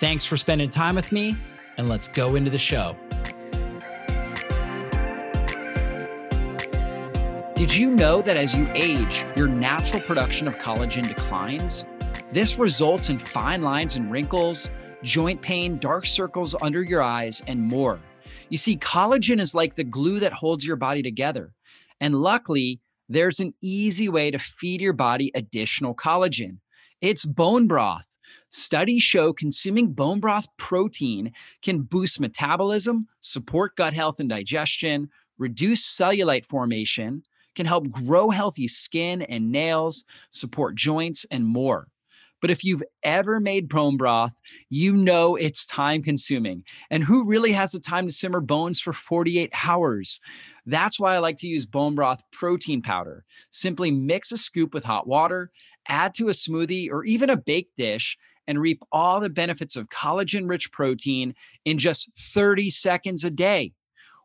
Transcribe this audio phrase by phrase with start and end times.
[0.00, 1.36] Thanks for spending time with me,
[1.76, 2.96] and let's go into the show.
[7.56, 11.84] Did you know that as you age, your natural production of collagen declines?
[12.32, 14.70] This results in fine lines and wrinkles,
[15.02, 17.98] joint pain, dark circles under your eyes, and more.
[18.50, 21.52] You see, collagen is like the glue that holds your body together.
[22.00, 26.58] And luckily, there's an easy way to feed your body additional collagen.
[27.00, 28.07] It's bone broth.
[28.50, 35.84] Studies show consuming bone broth protein can boost metabolism, support gut health and digestion, reduce
[35.84, 37.22] cellulite formation,
[37.54, 41.88] can help grow healthy skin and nails, support joints, and more.
[42.40, 44.34] But if you've ever made bone broth,
[44.70, 46.62] you know it's time consuming.
[46.88, 50.20] And who really has the time to simmer bones for 48 hours?
[50.64, 53.24] That's why I like to use bone broth protein powder.
[53.50, 55.50] Simply mix a scoop with hot water,
[55.88, 58.16] add to a smoothie or even a baked dish,
[58.48, 63.72] and reap all the benefits of collagen rich protein in just 30 seconds a day.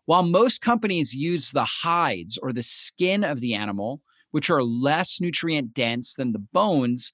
[0.05, 5.21] While most companies use the hides or the skin of the animal, which are less
[5.21, 7.13] nutrient dense than the bones,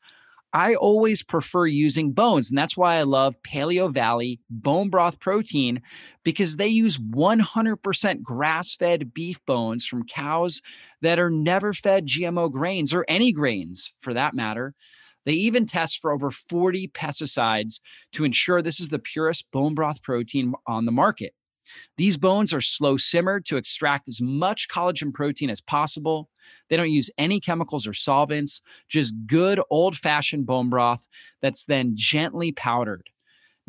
[0.54, 2.50] I always prefer using bones.
[2.50, 5.82] And that's why I love Paleo Valley bone broth protein
[6.24, 10.62] because they use 100% grass fed beef bones from cows
[11.02, 14.74] that are never fed GMO grains or any grains for that matter.
[15.26, 17.80] They even test for over 40 pesticides
[18.14, 21.34] to ensure this is the purest bone broth protein on the market.
[21.98, 26.30] These bones are slow simmered to extract as much collagen protein as possible.
[26.70, 31.08] They don't use any chemicals or solvents, just good old fashioned bone broth
[31.42, 33.10] that's then gently powdered.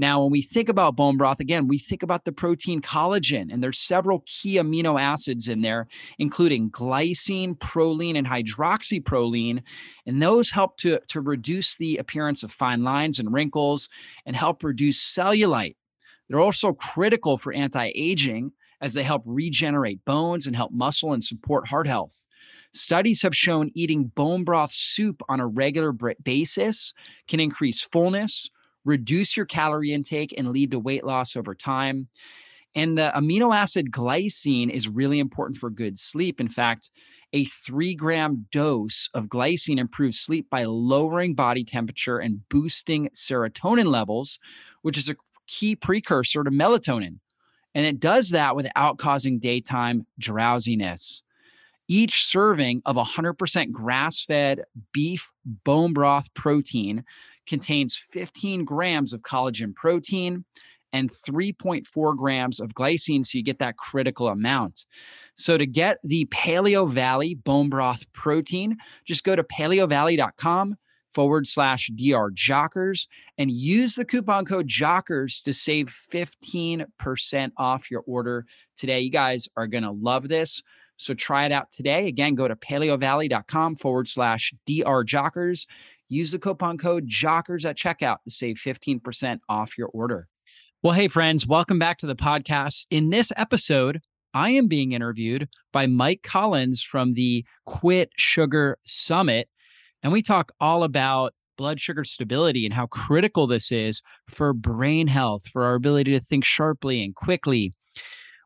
[0.00, 3.62] Now, when we think about bone broth, again, we think about the protein collagen, and
[3.62, 5.88] there's several key amino acids in there,
[6.18, 9.62] including glycine, proline, and hydroxyproline.
[10.06, 13.90] And those help to, to reduce the appearance of fine lines and wrinkles
[14.24, 15.76] and help reduce cellulite.
[16.30, 21.22] They're also critical for anti aging as they help regenerate bones and help muscle and
[21.22, 22.16] support heart health.
[22.72, 26.94] Studies have shown eating bone broth soup on a regular basis
[27.28, 28.48] can increase fullness,
[28.84, 32.08] reduce your calorie intake, and lead to weight loss over time.
[32.74, 36.40] And the amino acid glycine is really important for good sleep.
[36.40, 36.90] In fact,
[37.32, 43.86] a three gram dose of glycine improves sleep by lowering body temperature and boosting serotonin
[43.86, 44.38] levels,
[44.82, 45.16] which is a
[45.46, 47.18] key precursor to melatonin.
[47.74, 51.22] And it does that without causing daytime drowsiness.
[51.86, 54.62] Each serving of 100% grass fed
[54.92, 57.04] beef bone broth protein
[57.46, 60.44] contains 15 grams of collagen protein
[60.92, 63.24] and 3.4 grams of glycine.
[63.24, 64.86] So you get that critical amount.
[65.36, 70.76] So to get the Paleo Valley bone broth protein, just go to paleovalley.com
[71.14, 78.02] forward slash DR Jockers and use the coupon code Jockers to save 15% off your
[78.06, 78.46] order
[78.76, 79.00] today.
[79.00, 80.62] You guys are going to love this.
[80.96, 82.06] So try it out today.
[82.08, 85.66] Again, go to paleovalley.com forward slash DR Jockers.
[86.12, 90.26] Use the coupon code Jockers at checkout to save 15% off your order.
[90.82, 92.86] Well, hey, friends, welcome back to the podcast.
[92.90, 94.00] In this episode,
[94.34, 99.48] I am being interviewed by Mike Collins from the Quit Sugar Summit.
[100.02, 105.06] And we talk all about blood sugar stability and how critical this is for brain
[105.06, 107.72] health, for our ability to think sharply and quickly.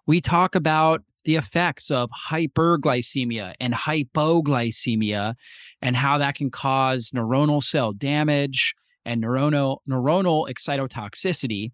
[0.06, 5.34] We talk about the effects of hyperglycemia and hypoglycemia
[5.84, 8.74] and how that can cause neuronal cell damage
[9.04, 11.70] and neuronal neuronal excitotoxicity.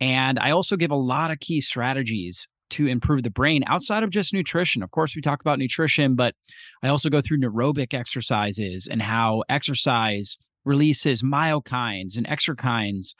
[0.00, 4.10] And I also give a lot of key strategies to improve the brain outside of
[4.10, 4.82] just nutrition.
[4.82, 6.34] Of course, we talk about nutrition, but
[6.82, 13.14] I also go through neurogenic exercises and how exercise releases myokines and exerkines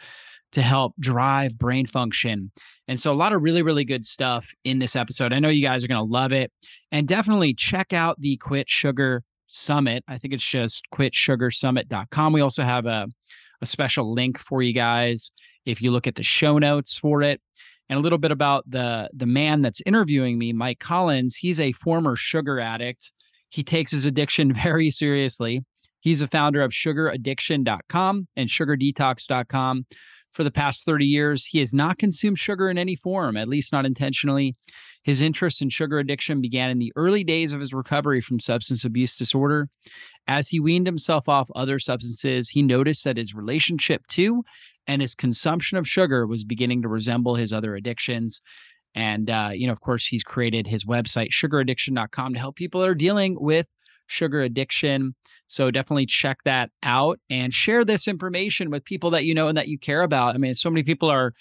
[0.53, 2.53] to help drive brain function.
[2.87, 5.33] And so, a lot of really, really good stuff in this episode.
[5.33, 6.53] I know you guys are going to love it.
[6.93, 10.03] And definitely check out the Quit Sugar Summit.
[10.09, 12.33] I think it's just quitsugarsummit.com.
[12.33, 13.07] We also have a,
[13.61, 15.31] a special link for you guys
[15.67, 17.41] if you look at the show notes for it.
[17.89, 21.37] And a little bit about the the man that's interviewing me, Mike Collins.
[21.37, 23.13] He's a former sugar addict.
[23.51, 25.65] He takes his addiction very seriously.
[26.01, 29.87] He's a founder of sugaraddiction.com and sugardetox.com
[30.33, 31.47] for the past 30 years.
[31.47, 34.57] He has not consumed sugar in any form, at least not intentionally.
[35.03, 38.85] His interest in sugar addiction began in the early days of his recovery from substance
[38.85, 39.69] abuse disorder.
[40.29, 44.45] As he weaned himself off other substances, he noticed that his relationship to
[44.87, 48.41] and his consumption of sugar was beginning to resemble his other addictions.
[48.95, 52.89] And, uh, you know, of course, he's created his website, sugaraddiction.com, to help people that
[52.89, 53.67] are dealing with
[54.13, 55.15] sugar addiction.
[55.49, 59.57] So definitely check that out and share this information with people that you know and
[59.57, 60.35] that you care about.
[60.35, 61.33] I mean, so many people are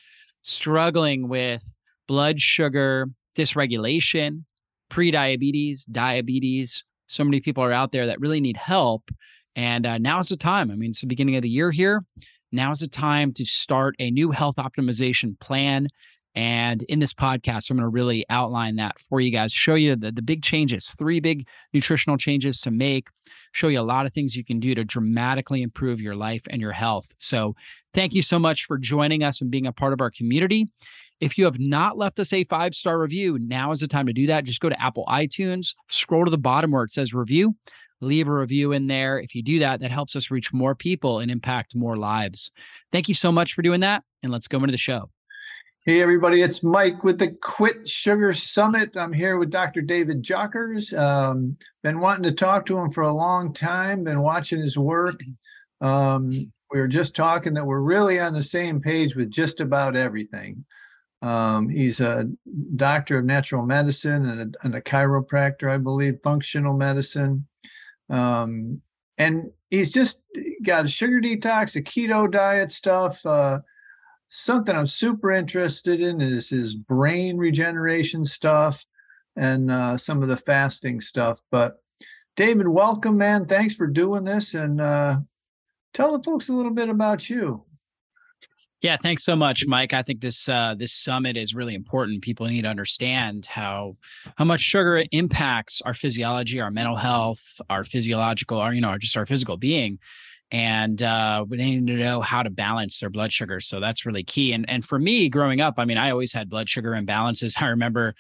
[0.44, 1.64] struggling with
[2.08, 4.44] blood sugar dysregulation,
[4.90, 6.84] pre-diabetes, diabetes.
[7.08, 9.04] So many people are out there that really need help.
[9.56, 10.72] And uh, now's the time.
[10.72, 12.04] I mean, it's the beginning of the year here.
[12.54, 15.88] Now's the time to start a new health optimization plan.
[16.33, 19.95] And in this podcast, I'm going to really outline that for you guys, show you
[19.95, 23.07] the, the big changes, three big nutritional changes to make,
[23.51, 26.62] show you a lot of things you can do to dramatically improve your life and
[26.62, 27.07] your health.
[27.19, 27.56] So,
[27.94, 30.69] thank you so much for joining us and being a part of our community.
[31.19, 34.13] If you have not left us a five star review, now is the time to
[34.13, 34.44] do that.
[34.44, 37.56] Just go to Apple iTunes, scroll to the bottom where it says review,
[38.01, 39.19] leave a review in there.
[39.19, 42.51] If you do that, that helps us reach more people and impact more lives.
[42.92, 44.04] Thank you so much for doing that.
[44.24, 45.12] And let's go into the show.
[45.83, 48.95] Hey, everybody, it's Mike with the Quit Sugar Summit.
[48.95, 49.81] I'm here with Dr.
[49.81, 50.95] David Jockers.
[50.95, 55.19] Um, been wanting to talk to him for a long time, been watching his work.
[55.81, 59.95] Um, we were just talking that we're really on the same page with just about
[59.95, 60.66] everything.
[61.24, 62.30] Um, he's a
[62.75, 67.48] doctor of natural medicine and a, and a chiropractor, I believe, functional medicine.
[68.07, 68.84] Um,
[69.18, 70.19] and he's just
[70.62, 73.25] got a sugar detox, a keto diet stuff.
[73.25, 73.62] Uh,
[74.31, 78.86] something I'm super interested in is his brain regeneration stuff
[79.36, 81.42] and uh, some of the fasting stuff.
[81.51, 81.81] But
[82.38, 83.45] David, welcome, man.
[83.45, 85.18] Thanks for doing this, and uh,
[85.94, 87.66] tell the folks a little bit about you.
[88.81, 89.94] Yeah, thanks so much, Mike.
[89.94, 92.24] I think this uh, this summit is really important.
[92.24, 93.98] People need to understand how
[94.38, 99.18] how much sugar impacts our physiology, our mental health, our physiological, our you know, just
[99.18, 100.00] our physical being
[100.51, 103.59] and uh, they need to know how to balance their blood sugar.
[103.59, 104.51] So that's really key.
[104.51, 107.53] And and for me, growing up, I mean, I always had blood sugar imbalances.
[107.62, 108.15] I remember,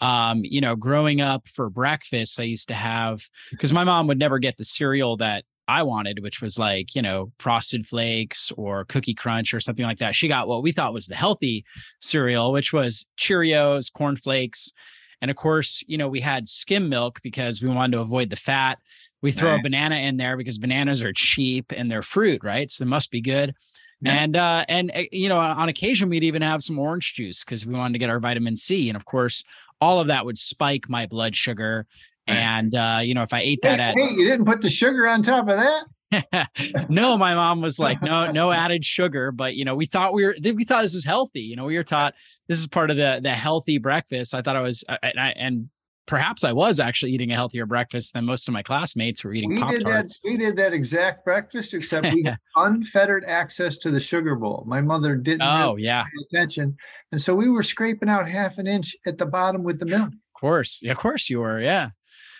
[0.00, 4.18] um, you know, growing up for breakfast, I used to have because my mom would
[4.18, 8.84] never get the cereal that I wanted, which was like you know Frosted Flakes or
[8.86, 10.16] Cookie Crunch or something like that.
[10.16, 11.64] She got what we thought was the healthy
[12.00, 14.72] cereal, which was Cheerios, Corn Flakes.
[15.20, 18.36] And of course, you know, we had skim milk because we wanted to avoid the
[18.36, 18.78] fat
[19.22, 19.60] we throw right.
[19.60, 22.70] a banana in there because bananas are cheap and they're fruit, right?
[22.70, 23.54] So they must be good.
[24.00, 24.12] Yeah.
[24.12, 27.44] And uh, and uh, you know, on, on occasion we'd even have some orange juice
[27.44, 28.88] because we wanted to get our vitamin C.
[28.88, 29.42] And of course,
[29.80, 31.86] all of that would spike my blood sugar.
[32.26, 34.68] And uh, you know, if I ate that hey, at hey, you didn't put the
[34.68, 35.84] sugar on top of that.
[36.88, 39.32] no, my mom was like, no, no added sugar.
[39.32, 41.40] But you know, we thought we were, we thought this was healthy.
[41.40, 42.14] You know, we were taught
[42.48, 44.34] this is part of the the healthy breakfast.
[44.34, 45.70] I thought I was, and, I, and
[46.08, 49.50] perhaps I was actually eating a healthier breakfast than most of my classmates were eating
[49.50, 50.20] We Pop Tarts.
[50.24, 54.64] We did that exact breakfast, except we had unfettered access to the sugar bowl.
[54.66, 56.04] My mother didn't oh, yeah.
[56.32, 56.76] attention.
[57.12, 60.08] And so we were scraping out half an inch at the bottom with the milk.
[60.08, 60.80] Of course.
[60.82, 61.60] Yeah, of course you were.
[61.60, 61.90] Yeah.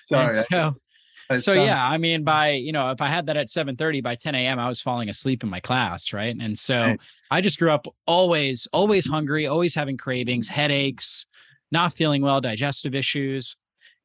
[0.07, 0.33] Sorry.
[0.51, 0.75] so,
[1.37, 4.15] so yeah, I mean, by you know, if I had that at 7 30 by
[4.15, 6.35] 10 a.m., I was falling asleep in my class, right?
[6.35, 7.01] And so right.
[7.31, 11.27] I just grew up always, always hungry, always having cravings, headaches,
[11.71, 13.57] not feeling well, digestive issues.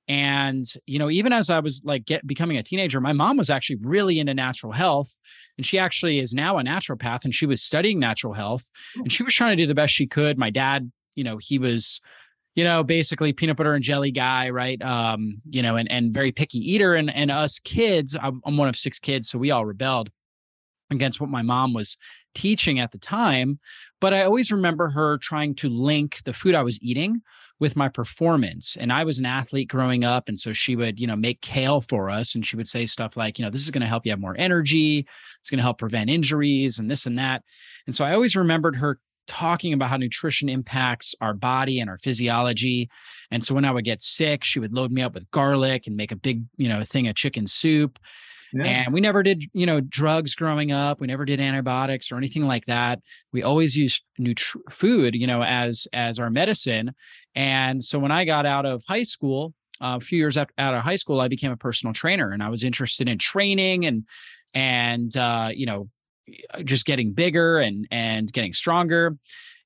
[0.08, 3.50] And, you know, even as I was like get becoming a teenager, my mom was
[3.50, 5.18] actually really into natural health.
[5.58, 9.24] And she actually is now a naturopath and she was studying natural health and she
[9.24, 10.38] was trying to do the best she could.
[10.38, 12.02] My dad, you know, he was,
[12.56, 14.82] you know, basically peanut butter and jelly guy, right?
[14.82, 16.96] Um, you know, and and very picky eater.
[16.96, 20.10] And and us kids, I'm, I'm one of six kids, so we all rebelled
[20.92, 21.98] against what my mom was
[22.36, 23.60] teaching at the time.
[24.02, 27.22] But I always remember her trying to link the food I was eating
[27.64, 28.76] with my performance.
[28.78, 30.28] And I was an athlete growing up.
[30.28, 33.16] And so she would, you know, make kale for us and she would say stuff
[33.16, 35.08] like, you know, this is going to help you have more energy.
[35.40, 37.42] It's going to help prevent injuries and this and that.
[37.88, 41.98] And so I always remembered her talking about how nutrition impacts our body and our
[41.98, 42.90] physiology.
[43.32, 45.96] And so when I would get sick, she would load me up with garlic and
[45.96, 47.98] make a big, you know, thing of chicken soup.
[48.54, 48.66] Yeah.
[48.66, 51.02] And we never did, you know, drugs growing up.
[51.02, 53.00] We never did antibiotics or anything like that.
[53.32, 56.92] We always used nutri- food, you know, as as our medicine.
[57.36, 60.76] And so when I got out of high school, uh, a few years after, out
[60.76, 64.04] of high school, I became a personal trainer, and I was interested in training and
[64.54, 65.90] and uh, you know,
[66.64, 69.18] just getting bigger and and getting stronger.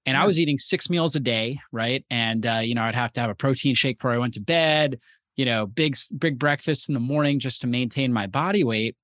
[0.06, 2.06] And I was eating six meals a day, right?
[2.10, 4.40] And uh, you know, I'd have to have a protein shake before I went to
[4.40, 5.00] bed
[5.38, 8.98] you know, big big breakfast in the morning just to maintain my body weight.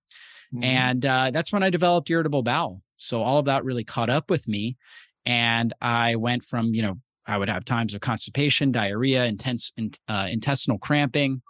[0.53, 0.63] Mm-hmm.
[0.63, 2.81] And uh, that's when I developed irritable bowel.
[2.97, 4.77] So all of that really caught up with me.
[5.25, 9.71] And I went from, you know, I would have times of constipation, diarrhea, intense
[10.09, 11.41] uh, intestinal cramping.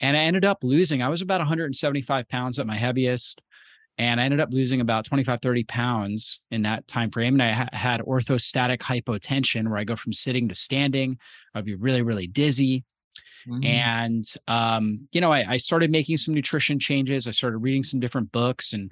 [0.00, 3.40] And I ended up losing, I was about 175 pounds at my heaviest.
[3.96, 7.34] And I ended up losing about 25, 30 pounds in that time frame.
[7.34, 11.18] And I ha- had orthostatic hypotension where I go from sitting to standing.
[11.54, 12.84] I'd be really, really dizzy.
[13.48, 13.64] Mm-hmm.
[13.64, 17.26] And, um, you know, I, I, started making some nutrition changes.
[17.26, 18.90] I started reading some different books and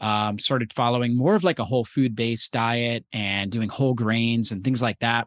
[0.00, 4.52] um, started following more of like a whole food based diet and doing whole grains
[4.52, 5.26] and things like that.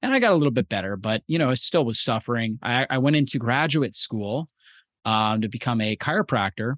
[0.00, 2.58] And I got a little bit better, but, you know, I still was suffering.
[2.62, 4.48] I, I went into graduate school
[5.04, 6.74] um, to become a chiropractor.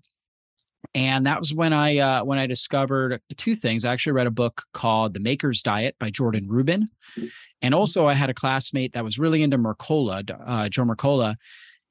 [0.95, 3.85] And that was when I uh, when I discovered two things.
[3.85, 6.89] I actually read a book called The Maker's Diet by Jordan Rubin,
[7.63, 7.75] and mm-hmm.
[7.75, 11.37] also, I had a classmate that was really into Mercola, uh, Joe Mercola.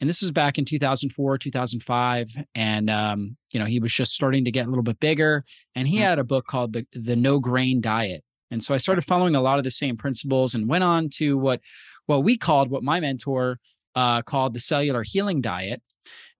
[0.02, 2.28] And this is back in 2004, 2005.
[2.54, 5.46] And, um, you know, he was just starting to get a little bit bigger.
[5.74, 6.02] And he mm.
[6.02, 8.24] had a book called The, the No Grain Diet.
[8.52, 11.38] And so I started following a lot of the same principles and went on to
[11.38, 11.62] what,
[12.06, 13.60] what we called, what my mentor
[13.96, 15.82] uh, called the cellular healing diet,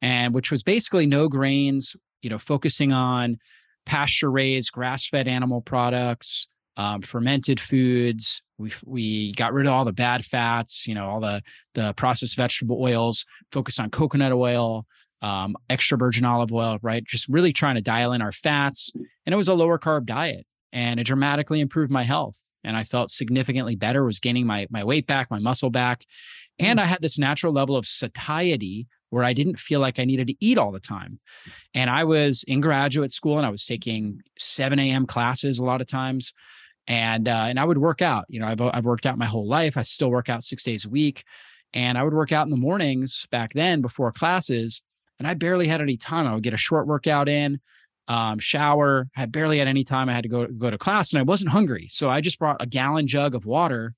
[0.02, 1.96] and which was basically no grains,
[2.26, 3.38] you know, focusing on
[3.86, 8.42] pasture raised, grass fed animal products, um, fermented foods.
[8.58, 11.44] We we got rid of all the bad fats, you know, all the
[11.76, 13.26] the processed vegetable oils.
[13.52, 14.88] Focused on coconut oil,
[15.22, 17.04] um, extra virgin olive oil, right?
[17.04, 18.92] Just really trying to dial in our fats.
[19.28, 22.40] And it was a lower carb diet, and it dramatically improved my health.
[22.64, 24.04] And I felt significantly better.
[24.04, 26.06] Was gaining my my weight back, my muscle back,
[26.58, 26.82] and mm.
[26.82, 30.36] I had this natural level of satiety where I didn't feel like I needed to
[30.42, 31.22] eat all the time.
[31.74, 35.08] And I was in graduate school and I was taking 7 a.m.
[35.08, 36.34] classes a lot of times
[36.88, 38.26] and uh, and I would work out.
[38.28, 39.78] You know, I've I've worked out my whole life.
[39.78, 41.24] I still work out six days a week,
[41.74, 44.82] and I would work out in the mornings back then before classes.
[45.18, 46.28] And I barely had any time.
[46.28, 47.62] I would get a short workout in,
[48.10, 49.08] um, shower.
[49.16, 50.10] I barely had any time.
[50.10, 52.62] I had to go go to class, and I wasn't hungry, so I just brought
[52.62, 53.94] a gallon jug of water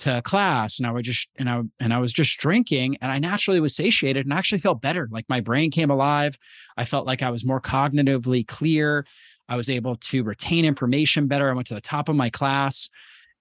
[0.00, 3.18] to class, and I would just and I and I was just drinking, and I
[3.18, 5.08] naturally was satiated, and actually felt better.
[5.10, 6.38] Like my brain came alive.
[6.76, 9.06] I felt like I was more cognitively clear.
[9.48, 11.50] I was able to retain information better.
[11.50, 12.90] I went to the top of my class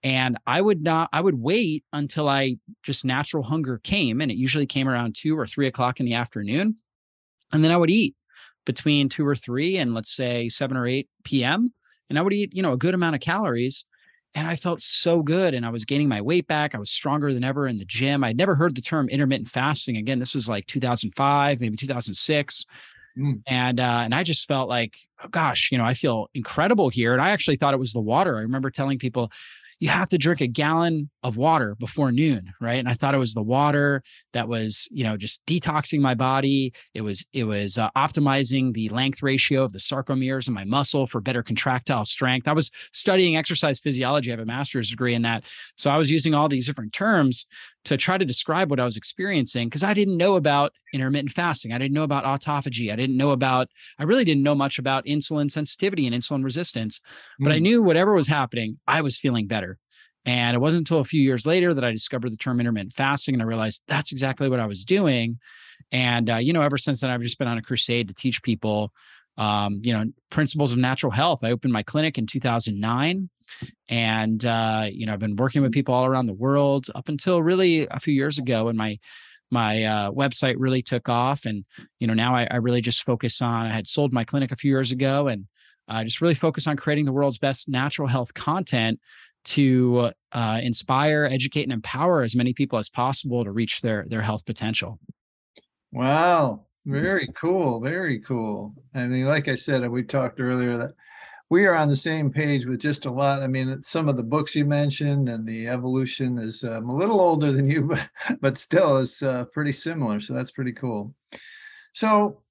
[0.03, 4.21] and I would not, I would wait until I just natural hunger came.
[4.21, 6.77] And it usually came around two or three o'clock in the afternoon.
[7.51, 8.15] And then I would eat
[8.65, 11.73] between two or three and let's say seven or 8 p.m.
[12.09, 13.85] And I would eat, you know, a good amount of calories.
[14.35, 15.53] And I felt so good.
[15.53, 16.75] And I was gaining my weight back.
[16.75, 18.23] I was stronger than ever in the gym.
[18.23, 19.97] I'd never heard the term intermittent fasting.
[19.97, 22.65] Again, this was like 2005, maybe 2006.
[23.17, 23.41] Mm.
[23.47, 27.13] And uh, and I just felt like, oh, gosh, you know, I feel incredible here.
[27.13, 28.37] And I actually thought it was the water.
[28.37, 29.31] I remember telling people,
[29.79, 32.79] you have to drink a gallon of water before noon right?
[32.79, 34.03] And i thought it was the water
[34.33, 36.73] that was you know just detoxing my body.
[36.93, 41.07] It was it was uh, optimizing the length ratio of the sarcomeres in my muscle
[41.07, 42.47] for better contractile strength.
[42.47, 44.31] I was studying exercise physiology.
[44.31, 45.43] I have a master's degree in that.
[45.77, 47.45] So i was using all these different terms
[47.87, 51.71] to try to describe what I was experiencing because I didn't know about intermittent fasting.
[51.71, 52.91] I didn't know about autophagy.
[52.91, 56.99] I didn't know about, I really didn't know much about insulin sensitivity and insulin resistance,
[57.39, 57.55] but mm.
[57.55, 59.77] I knew whatever was happening, I was feeling better.
[60.25, 63.33] And it wasn't until a few years later that I discovered the term intermittent fasting
[63.33, 65.39] and I realized that's exactly what I was doing.
[65.93, 68.43] And, uh, you know, ever since then, I've just been on a crusade to teach
[68.43, 68.91] people,
[69.37, 71.43] um, you know, principles of natural health.
[71.43, 73.29] I opened my clinic in 2009
[73.87, 77.41] and uh, you know i've been working with people all around the world up until
[77.41, 78.99] really a few years ago when my
[79.49, 81.45] my uh, website really took off.
[81.45, 81.65] And
[81.99, 84.55] you know now I, I, really just focus on i had sold my clinic a
[84.55, 85.45] few years ago and
[85.87, 88.99] i uh, just really focus on creating the world's best natural health content
[89.45, 94.21] to uh, inspire educate and empower as many people as possible to reach their their
[94.21, 94.99] health potential.
[95.93, 100.93] Wow very cool very cool i mean like i said we talked earlier that
[101.49, 103.41] we are on the same page with just a lot.
[103.41, 107.21] I mean, some of the books you mentioned and the evolution is um, a little
[107.21, 107.81] older than you,
[108.29, 110.19] but but still is uh, pretty similar.
[110.19, 111.13] So that's pretty cool.
[111.93, 112.41] So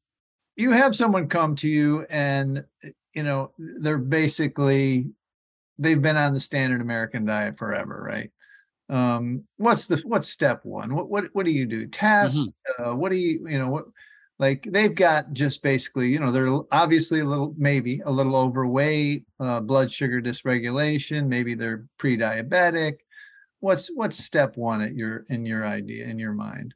[0.57, 2.65] you have someone come to you, and
[3.13, 5.11] you know they're basically
[5.79, 8.31] they've been on the standard American diet forever, right?
[8.89, 10.95] Um, what's the what's step one?
[10.95, 11.87] What what what do you do?
[11.87, 12.39] Test?
[12.39, 12.83] Mm-hmm.
[12.83, 13.85] Uh, what do you you know what?
[14.39, 19.25] Like they've got just basically you know they're obviously a little maybe a little overweight
[19.41, 22.99] uh, blood sugar dysregulation maybe they're pre-diabetic.
[23.61, 26.75] What's what's step one at your in your idea in your mind?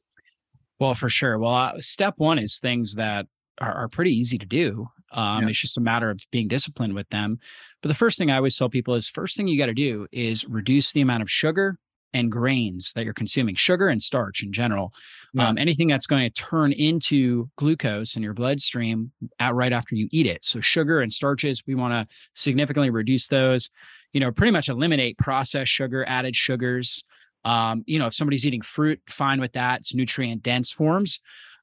[0.78, 1.38] Well for sure.
[1.38, 3.26] Well uh, step one is things that
[3.60, 4.88] are, are pretty easy to do.
[5.12, 5.48] Um, yeah.
[5.48, 7.38] it's just a matter of being disciplined with them.
[7.82, 10.06] But the first thing i always tell people is first thing you got to do
[10.12, 11.78] is reduce the amount of sugar
[12.12, 14.92] and grains that you're consuming, sugar and starch in general.
[15.32, 15.48] Yeah.
[15.48, 20.08] Um, anything that's going to turn into glucose in your bloodstream at, right after you
[20.10, 20.44] eat it.
[20.44, 23.70] So, sugar and starches, we want to significantly reduce those.
[24.12, 27.04] You know, pretty much eliminate processed sugar, added sugars.
[27.44, 29.80] Um, you know, if somebody's eating fruit, fine with that.
[29.80, 31.20] It's nutrient dense forms.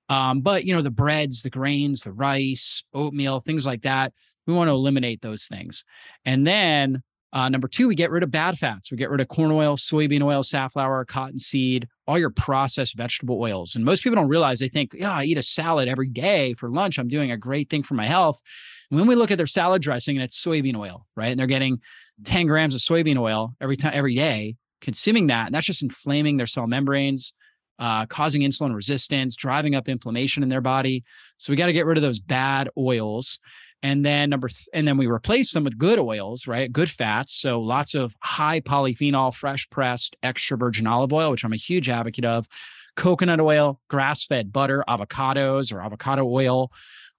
[0.10, 4.14] Um, but you know, the breads, the grains, the rice, oatmeal, things like that,
[4.46, 5.84] we want to eliminate those things.
[6.26, 7.04] And then
[7.38, 8.90] uh, number two, we get rid of bad fats.
[8.90, 13.76] We get rid of corn oil, soybean oil, safflower, cottonseed, all your processed vegetable oils.
[13.76, 16.68] And most people don't realize they think, yeah, I eat a salad every day for
[16.68, 16.98] lunch.
[16.98, 18.42] I'm doing a great thing for my health.
[18.90, 21.28] And when we look at their salad dressing and it's soybean oil, right?
[21.28, 21.80] And they're getting
[22.24, 25.46] 10 grams of soybean oil every time, every day, consuming that.
[25.46, 27.34] And that's just inflaming their cell membranes,
[27.78, 31.04] uh, causing insulin resistance, driving up inflammation in their body.
[31.38, 33.38] So we got to get rid of those bad oils.
[33.84, 36.72] And then number, th- and then we replace them with good oils, right?
[36.72, 37.34] Good fats.
[37.34, 41.88] So lots of high polyphenol, fresh pressed extra virgin olive oil, which I'm a huge
[41.88, 42.48] advocate of,
[42.96, 46.72] coconut oil, grass fed butter, avocados or avocado oil,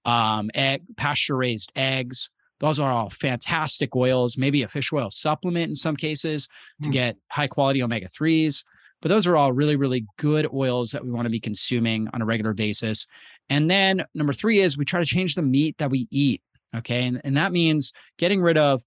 [0.05, 2.29] um, egg, pasture raised eggs.
[2.61, 6.49] Those are all fantastic oils, maybe a fish oil supplement in some cases
[6.83, 6.93] to mm.
[6.93, 8.65] get high quality omega 3s.
[9.01, 12.21] But those are all really, really good oils that we want to be consuming on
[12.21, 13.07] a regular basis.
[13.49, 16.43] And then number three is we try to change the meat that we eat.
[16.77, 17.07] Okay.
[17.07, 18.83] And, and that means getting rid of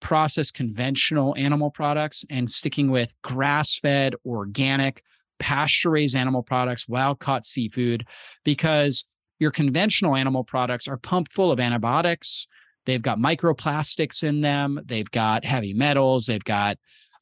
[0.00, 5.02] processed conventional animal products and sticking with grass fed, organic,
[5.38, 8.06] pasture raised animal products, wild caught seafood,
[8.44, 9.04] because
[9.38, 12.46] your conventional animal products are pumped full of antibiotics.
[12.86, 14.80] They've got microplastics in them.
[14.84, 16.26] They've got heavy metals.
[16.26, 16.78] They've got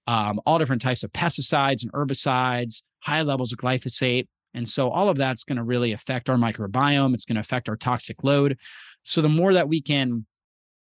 [0.06, 4.26] um, all different types of pesticides and herbicides, high levels of glyphosate.
[4.52, 7.14] And so all of that's going to really affect our microbiome.
[7.14, 8.58] It's going to affect our toxic load.
[9.04, 10.26] So the more that we can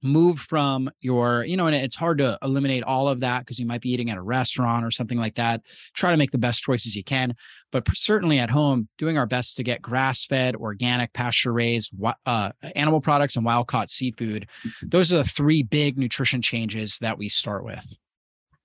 [0.03, 3.65] move from your, you know, and it's hard to eliminate all of that because you
[3.65, 5.61] might be eating at a restaurant or something like that.
[5.93, 7.35] Try to make the best choices you can,
[7.71, 11.91] but certainly at home, doing our best to get grass fed, organic, pasture raised
[12.25, 14.47] uh, animal products and wild caught seafood.
[14.83, 17.93] Those are the three big nutrition changes that we start with.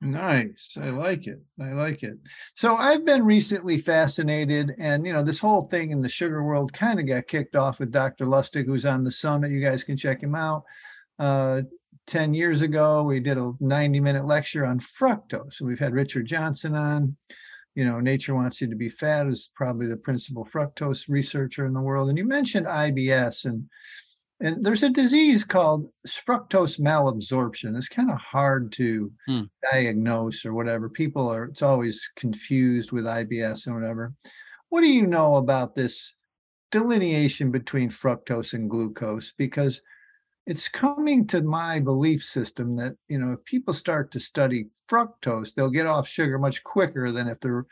[0.05, 0.77] Nice.
[0.81, 1.41] I like it.
[1.61, 2.19] I like it.
[2.57, 6.73] So I've been recently fascinated, and you know, this whole thing in the sugar world
[6.73, 8.27] kind of got kicked off with Dr.
[8.27, 9.53] Lustig, who's on the summit.
[9.53, 10.65] You guys can check him out.
[11.21, 11.63] Uh,
[12.09, 15.61] 10 years ago, we did a 90 minute lecture on fructose.
[15.61, 17.17] And we've had Richard Johnson on.
[17.77, 21.73] You know, Nature Wants You to Be Fat is probably the principal fructose researcher in
[21.73, 22.09] the world.
[22.09, 23.69] And you mentioned IBS, and
[24.43, 27.77] and there's a disease called fructose malabsorption.
[27.77, 29.43] It's kind of hard to hmm.
[29.71, 30.89] diagnose or whatever.
[30.89, 34.13] People are, it's always confused with IBS and whatever.
[34.69, 36.13] What do you know about this
[36.73, 39.33] delineation between fructose and glucose?
[39.39, 39.81] Because
[40.45, 45.55] it's coming to my belief system that, you know, if people start to study fructose,
[45.55, 47.65] they'll get off sugar much quicker than if they're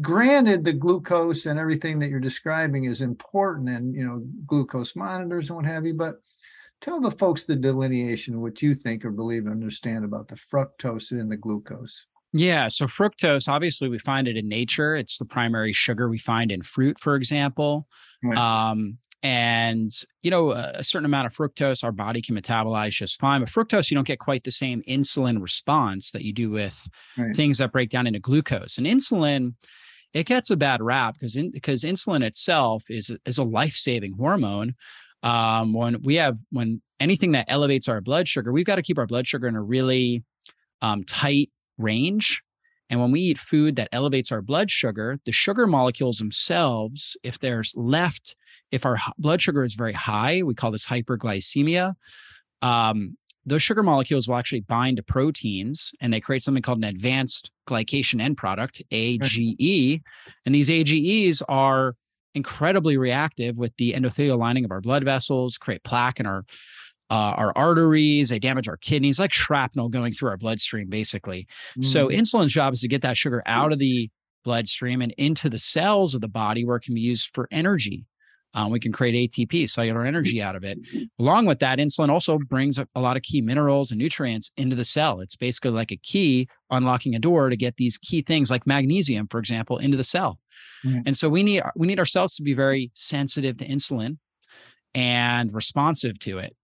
[0.00, 5.48] granted the glucose and everything that you're describing is important and you know glucose monitors
[5.48, 6.16] and what have you but
[6.80, 11.10] tell the folks the delineation what you think or believe and understand about the fructose
[11.10, 12.06] and the glucose.
[12.32, 14.94] Yeah so fructose obviously we find it in nature.
[14.94, 17.86] It's the primary sugar we find in fruit for example.
[18.22, 18.38] Right.
[18.38, 19.90] um, and
[20.22, 23.90] you know a certain amount of fructose our body can metabolize just fine but fructose
[23.90, 27.34] you don't get quite the same insulin response that you do with right.
[27.34, 29.54] things that break down into glucose and insulin
[30.12, 34.74] it gets a bad rap because in, because insulin itself is is a life-saving hormone
[35.22, 38.98] um, when we have when anything that elevates our blood sugar we've got to keep
[38.98, 40.22] our blood sugar in a really
[40.82, 42.42] um, tight range
[42.88, 47.38] and when we eat food that elevates our blood sugar the sugar molecules themselves if
[47.38, 48.36] there's left
[48.70, 51.94] if our blood sugar is very high, we call this hyperglycemia.
[52.62, 56.84] Um, those sugar molecules will actually bind to proteins and they create something called an
[56.84, 60.00] advanced glycation end product, AGE.
[60.44, 61.94] And these AGEs are
[62.34, 66.44] incredibly reactive with the endothelial lining of our blood vessels, create plaque in our
[67.08, 71.46] uh, our arteries, they damage our kidneys, like shrapnel going through our bloodstream, basically.
[71.78, 71.84] Mm.
[71.84, 74.10] So, insulin's job is to get that sugar out of the
[74.44, 78.06] bloodstream and into the cells of the body where it can be used for energy.
[78.56, 80.78] Um, we can create ATP, cellular energy out of it.
[81.20, 84.74] Along with that, insulin also brings a, a, lot of key minerals and nutrients into
[84.74, 85.20] the cell.
[85.20, 89.28] It's basically like a key unlocking a door to get these key things like magnesium,
[89.28, 90.38] for example, into the cell.
[90.84, 91.00] Mm-hmm.
[91.04, 94.16] And so we need we need ourselves to be very sensitive to insulin
[94.94, 96.56] and responsive to it.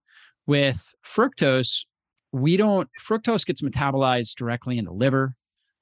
[0.47, 1.85] With fructose,
[2.31, 5.35] we don't fructose gets metabolized directly in the liver.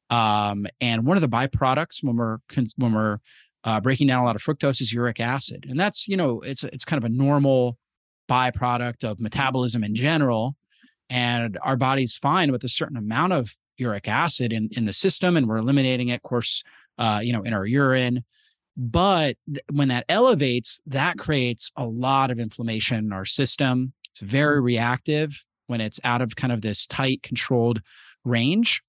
[0.10, 2.40] Um, and one of the byproducts when we're
[2.76, 3.20] when we're
[3.64, 6.64] uh, breaking down a lot of fructose is uric acid, and that's you know it's
[6.64, 7.78] it's kind of a normal
[8.30, 10.56] byproduct of metabolism in general,
[11.10, 15.36] and our body's fine with a certain amount of uric acid in, in the system
[15.36, 16.64] and we're eliminating it, of course,
[16.98, 18.24] uh, you know, in our urine.
[18.78, 23.94] But th- when that elevates, that creates a lot of inflammation in our system.
[24.12, 24.64] It's very mm.
[24.64, 27.82] reactive when it's out of kind of this tight, controlled
[28.24, 28.82] range.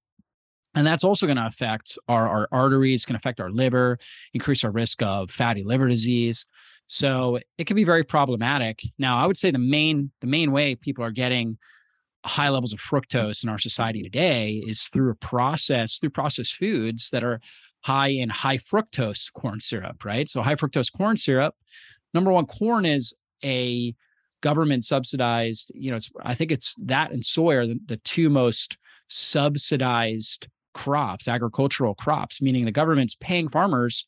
[0.74, 3.98] And that's also going to affect our, our arteries, can affect our liver,
[4.32, 6.46] increase our risk of fatty liver disease.
[6.86, 8.82] So it can be very problematic.
[8.98, 11.58] Now, I would say the main the main way people are getting
[12.24, 17.10] high levels of fructose in our society today is through a process through processed foods
[17.10, 17.40] that are
[17.82, 20.28] high in high fructose corn syrup, right?
[20.28, 21.54] So high fructose corn syrup.
[22.14, 23.94] Number one, corn is a
[24.40, 25.70] government subsidized.
[25.74, 28.76] You know, it's I think it's that and soy are the, the two most
[29.08, 34.06] subsidized crops, agricultural crops, meaning the government's paying farmers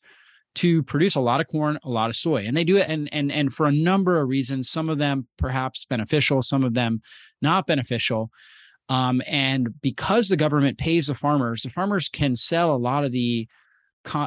[0.55, 2.45] to produce a lot of corn, a lot of soy.
[2.45, 5.27] And they do it and and and for a number of reasons, some of them
[5.37, 7.01] perhaps beneficial, some of them
[7.41, 8.31] not beneficial.
[8.87, 13.11] Um, and because the government pays the farmers, the farmers can sell a lot of
[13.11, 13.47] the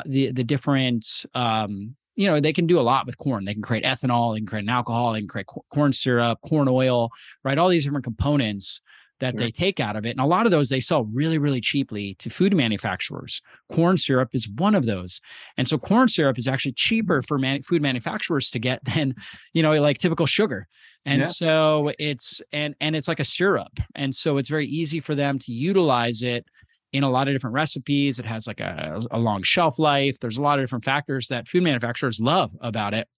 [0.04, 3.62] the the different um, you know they can do a lot with corn they can
[3.62, 7.10] create ethanol they can create an alcohol they can create corn syrup corn oil
[7.44, 8.80] right all these different components
[9.20, 9.40] that sure.
[9.40, 10.10] they take out of it.
[10.10, 13.42] And a lot of those they sell really, really cheaply to food manufacturers.
[13.72, 15.20] Corn syrup is one of those.
[15.56, 19.14] And so corn syrup is actually cheaper for man- food manufacturers to get than,
[19.52, 20.68] you know, like typical sugar.
[21.04, 21.26] And yeah.
[21.26, 23.78] so it's and and it's like a syrup.
[23.94, 26.46] And so it's very easy for them to utilize it
[26.92, 28.18] in a lot of different recipes.
[28.18, 30.18] It has like a, a long shelf life.
[30.20, 33.08] There's a lot of different factors that food manufacturers love about it.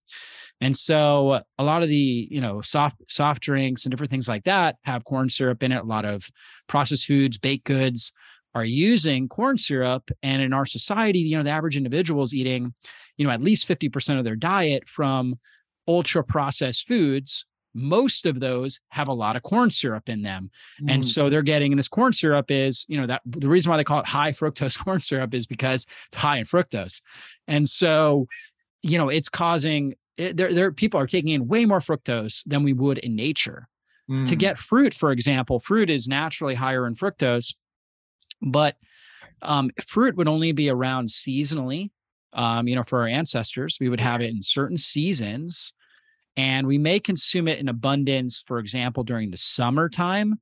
[0.61, 4.45] And so a lot of the, you know, soft soft drinks and different things like
[4.45, 5.83] that have corn syrup in it.
[5.83, 6.29] A lot of
[6.67, 8.13] processed foods, baked goods
[8.55, 10.11] are using corn syrup.
[10.23, 12.75] And in our society, you know, the average individual is eating,
[13.17, 15.39] you know, at least 50% of their diet from
[15.87, 17.45] ultra processed foods.
[17.73, 20.51] Most of those have a lot of corn syrup in them.
[20.83, 20.95] Mm.
[20.95, 23.77] And so they're getting, and this corn syrup is, you know, that the reason why
[23.77, 27.01] they call it high fructose corn syrup is because it's high in fructose.
[27.47, 28.27] And so,
[28.83, 32.63] you know, it's causing it, there, there people are taking in way more fructose than
[32.63, 33.69] we would in nature.
[34.11, 34.27] Mm.
[34.27, 37.55] To get fruit, for example, fruit is naturally higher in fructose,
[38.43, 38.77] but
[39.43, 41.91] um, fruit would only be around seasonally.
[42.33, 45.73] Um, you know, for our ancestors, we would have it in certain seasons,
[46.37, 48.45] and we may consume it in abundance.
[48.47, 50.41] For example, during the summertime,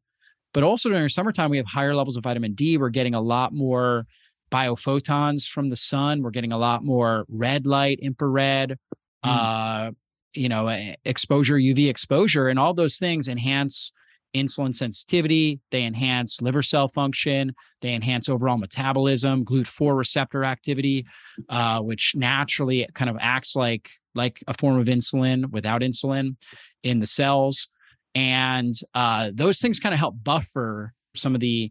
[0.53, 2.77] but also during summertime, we have higher levels of vitamin D.
[2.77, 4.07] We're getting a lot more
[4.51, 6.23] biophotons from the sun.
[6.23, 8.79] We're getting a lot more red light, infrared,
[9.25, 9.89] mm.
[9.89, 9.91] uh,
[10.35, 10.69] you know,
[11.05, 13.93] exposure, UV exposure, and all those things enhance
[14.37, 15.61] insulin sensitivity.
[15.71, 17.55] They enhance liver cell function.
[17.81, 21.07] They enhance overall metabolism, GLUT4 receptor activity,
[21.49, 26.37] uh, which naturally kind of acts like like a form of insulin without insulin
[26.83, 27.69] in the cells.
[28.15, 31.71] And uh, those things kind of help buffer some of the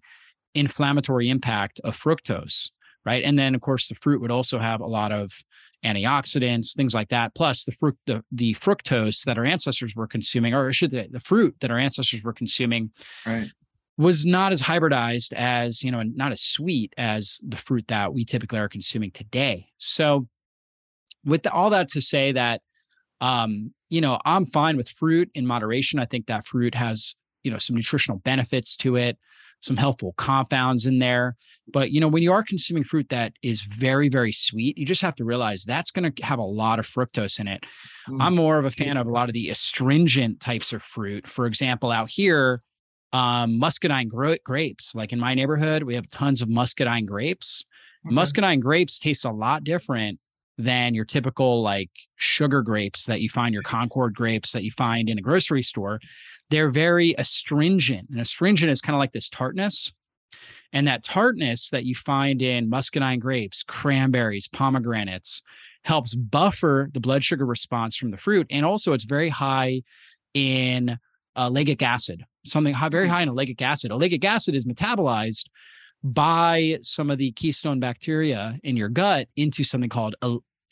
[0.55, 2.69] inflammatory impact of fructose,
[3.05, 3.23] right?
[3.23, 5.31] And then, of course, the fruit would also have a lot of
[5.85, 7.35] antioxidants, things like that.
[7.35, 11.19] Plus the fruit, the, the fructose that our ancestors were consuming, or should the, the
[11.19, 12.91] fruit that our ancestors were consuming,
[13.25, 13.49] right.
[13.97, 18.13] was not as hybridized as you know, and not as sweet as the fruit that
[18.13, 19.67] we typically are consuming today.
[19.77, 20.27] So,
[21.25, 22.61] with the, all that to say that,
[23.21, 25.99] um, you know, I'm fine with fruit in moderation.
[25.99, 29.17] I think that fruit has you know some nutritional benefits to it
[29.59, 31.35] some helpful compounds in there.
[31.71, 35.01] But you know, when you are consuming fruit that is very, very sweet, you just
[35.01, 37.63] have to realize that's going to have a lot of fructose in it.
[38.09, 38.21] Mm.
[38.21, 41.27] I'm more of a fan of a lot of the astringent types of fruit.
[41.27, 42.61] For example, out here,
[43.13, 44.93] um, muscadine gra- grapes.
[44.93, 47.65] Like in my neighborhood, we have tons of muscadine grapes.
[48.05, 48.13] Okay.
[48.13, 50.19] Muscadine grapes taste a lot different
[50.57, 55.09] than your typical like sugar grapes that you find your Concord grapes that you find
[55.09, 55.99] in a grocery store.
[56.49, 58.09] They're very astringent.
[58.09, 59.91] And astringent is kind of like this tartness.
[60.73, 65.41] And that tartness that you find in muscadine grapes, cranberries, pomegranates
[65.83, 68.47] helps buffer the blood sugar response from the fruit.
[68.49, 69.83] And also, it's very high
[70.33, 70.97] in
[71.35, 73.11] uh, acid, something high, very mm.
[73.11, 73.91] high in ellagic acid.
[73.91, 75.45] Ellagic acid is metabolized
[76.13, 80.15] by some of the keystone bacteria in your gut into something called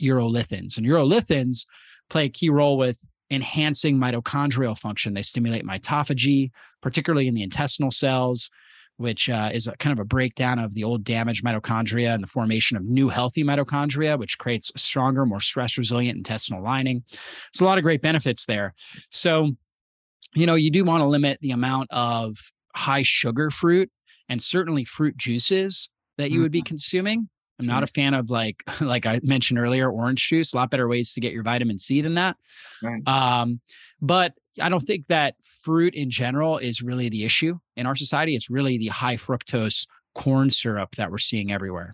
[0.01, 0.77] urolithins.
[0.77, 1.65] And urolithins
[2.09, 2.97] play a key role with
[3.31, 5.13] enhancing mitochondrial function.
[5.13, 8.49] They stimulate mitophagy, particularly in the intestinal cells,
[8.97, 12.27] which uh, is a kind of a breakdown of the old damaged mitochondria and the
[12.27, 17.03] formation of new healthy mitochondria, which creates a stronger, more stress resilient intestinal lining.
[17.51, 18.73] So, a lot of great benefits there.
[19.09, 19.51] So,
[20.33, 22.37] you know, you do want to limit the amount of
[22.75, 23.89] high sugar fruit
[24.29, 26.67] and certainly fruit juices that you would be mm-hmm.
[26.67, 27.29] consuming.
[27.59, 30.53] I'm not a fan of like like I mentioned earlier, orange juice.
[30.53, 32.37] A lot better ways to get your vitamin C than that.
[32.83, 33.07] Right.
[33.07, 33.61] Um,
[34.01, 38.35] but I don't think that fruit in general is really the issue in our society.
[38.35, 39.85] It's really the high fructose
[40.15, 41.93] corn syrup that we're seeing everywhere.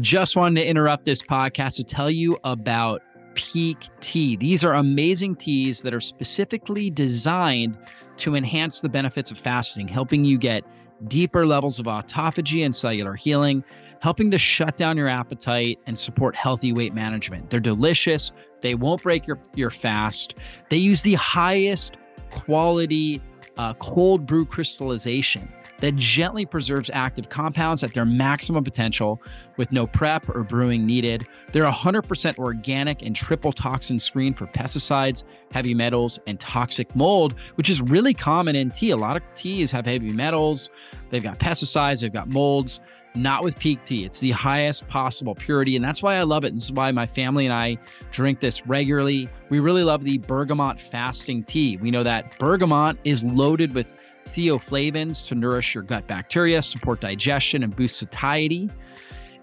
[0.00, 3.02] Just wanted to interrupt this podcast to tell you about
[3.34, 4.36] Pique Tea.
[4.36, 7.78] These are amazing teas that are specifically designed
[8.18, 10.64] to enhance the benefits of fasting, helping you get
[11.08, 13.64] deeper levels of autophagy and cellular healing,
[14.00, 17.50] helping to shut down your appetite and support healthy weight management.
[17.50, 18.32] They're delicious.
[18.60, 20.34] They won't break your, your fast.
[20.70, 21.96] They use the highest
[22.30, 23.20] quality
[23.56, 29.20] uh, cold brew crystallization that gently preserves active compounds at their maximum potential
[29.56, 31.26] with no prep or brewing needed.
[31.52, 37.68] They're 100% organic and triple toxin screened for pesticides, heavy metals, and toxic mold, which
[37.68, 38.90] is really common in tea.
[38.90, 40.70] A lot of teas have heavy metals,
[41.10, 42.80] they've got pesticides, they've got molds
[43.14, 44.04] not with Pique Tea.
[44.04, 45.76] It's the highest possible purity.
[45.76, 46.54] And that's why I love it.
[46.54, 47.76] This is why my family and I
[48.10, 49.28] drink this regularly.
[49.50, 51.76] We really love the bergamot fasting tea.
[51.76, 53.92] We know that bergamot is loaded with
[54.34, 58.70] theaflavins to nourish your gut bacteria, support digestion, and boost satiety.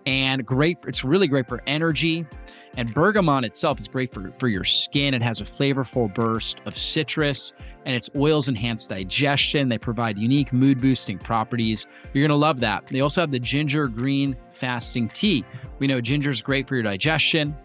[0.06, 2.26] And great, it's really great for energy.
[2.76, 5.14] And bergamot itself is great for, for your skin.
[5.14, 7.54] It has a flavorful burst of citrus
[7.90, 9.68] and its oils enhance digestion.
[9.68, 11.88] They provide unique mood boosting properties.
[12.14, 12.86] You're going to love that.
[12.86, 15.44] They also have the ginger green fasting tea.
[15.80, 17.58] We know ginger is great for your digestion,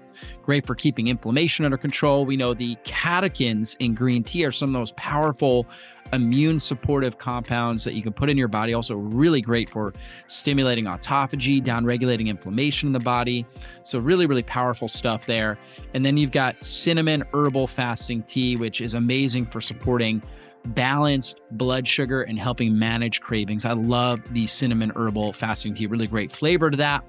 [0.42, 2.24] great for keeping inflammation under control.
[2.24, 5.66] We know the catechins in green tea are some of the most powerful
[6.14, 8.72] immune supportive compounds that you can put in your body.
[8.74, 9.92] Also, really great for
[10.28, 13.46] stimulating autophagy, down regulating inflammation in the body.
[13.82, 15.58] So, really, really powerful stuff there.
[15.92, 20.22] And then you've got cinnamon herbal fasting tea, which is amazing for supporting
[20.66, 23.64] balanced blood sugar and helping manage cravings.
[23.64, 27.04] I love the cinnamon herbal fasting tea, really great flavor to that.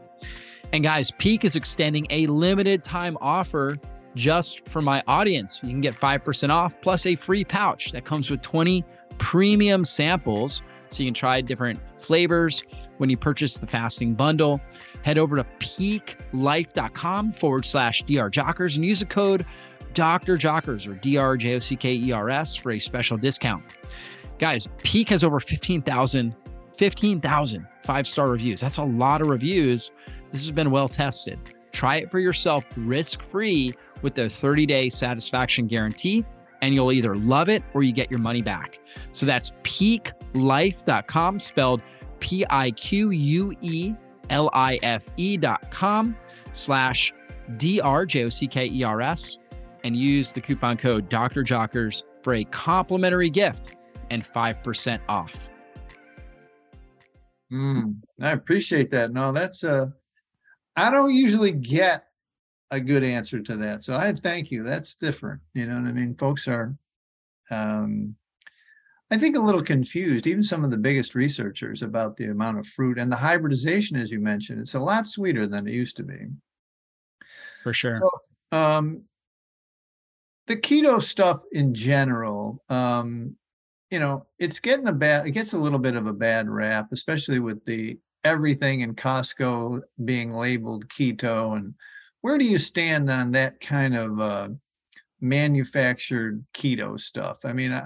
[0.74, 3.78] And guys, Pique is extending a limited time offer
[4.15, 5.60] just for my audience.
[5.63, 8.84] You can get 5% off plus a free pouch that comes with 20
[9.17, 10.62] premium samples.
[10.89, 12.63] So you can try different flavors
[12.97, 14.62] when you purchase the fasting bundle.
[15.04, 19.45] Head over to piquelife.com forward slash drjockers and use the code
[19.93, 20.36] Dr.
[20.36, 23.78] Jockers or D R J O C K E R S for a special discount.
[24.38, 26.36] Guys, Pique has over 15,000
[26.78, 28.60] 15,000 five star reviews.
[28.60, 29.91] That's a lot of reviews.
[30.32, 31.55] This has been well tested.
[31.75, 36.23] Try it for yourself risk free with their 30 day satisfaction guarantee,
[36.61, 38.79] and you'll either love it or you get your money back.
[39.11, 41.81] So that's piquelife.com, spelled
[42.21, 43.93] P I Q U E
[44.29, 46.15] L I F E.com
[46.53, 47.13] slash
[47.57, 49.35] D R J O C K E R S
[49.83, 51.43] and use the coupon code Dr.
[51.43, 53.75] Jockers for a complimentary gift
[54.09, 55.33] and 5% off.
[57.51, 59.11] Mm, I appreciate that.
[59.11, 59.88] No, that's uh
[60.75, 62.05] I don't usually get
[62.71, 63.83] a good answer to that.
[63.83, 64.63] So I thank you.
[64.63, 65.41] That's different.
[65.53, 66.15] You know what I mean?
[66.15, 66.75] Folks are,
[67.51, 68.15] um,
[69.11, 72.67] I think, a little confused, even some of the biggest researchers about the amount of
[72.67, 74.59] fruit and the hybridization, as you mentioned.
[74.59, 76.27] It's a lot sweeter than it used to be.
[77.63, 78.01] For sure.
[78.01, 79.03] So, um,
[80.47, 83.35] the keto stuff in general, um,
[83.89, 86.89] you know, it's getting a bad, it gets a little bit of a bad rap,
[86.91, 91.73] especially with the everything in Costco being labeled keto and
[92.25, 94.47] where do you stand on that kind of uh,
[95.21, 97.38] manufactured keto stuff?
[97.45, 97.85] I mean, I,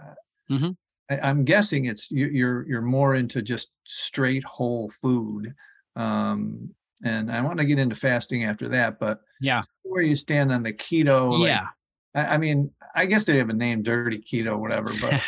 [0.49, 0.69] mm-hmm.
[1.09, 5.53] I, am guessing it's you, you're you're more into just straight whole food,
[5.97, 6.73] um,
[7.03, 8.97] and I want to get into fasting after that.
[8.97, 11.45] But yeah, where you stand on the keto?
[11.45, 11.67] Yeah,
[12.15, 14.93] I, I, mean, I guess they have a name, dirty keto, whatever.
[15.01, 15.21] But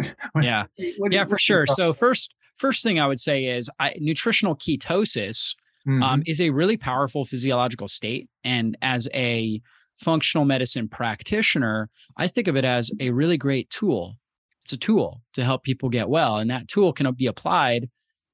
[0.42, 1.66] yeah, yeah, for sure.
[1.66, 5.54] So first, first thing I would say is I, nutritional ketosis
[5.86, 6.02] um, mm-hmm.
[6.02, 8.28] um, is a really powerful physiological state.
[8.44, 9.60] And as a
[9.96, 14.16] functional medicine practitioner, I think of it as a really great tool.
[14.62, 16.36] It's a tool to help people get well.
[16.36, 17.88] And that tool can be applied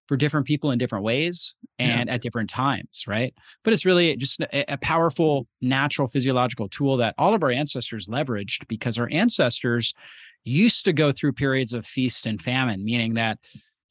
[0.07, 2.15] for different people in different ways and yeah.
[2.15, 3.33] at different times, right?
[3.63, 8.07] But it's really just a, a, powerful natural physiological tool that all of our ancestors
[8.07, 9.95] leveraged because our ancestors
[10.45, 13.39] used to go through periods of feast and famine, meaning that,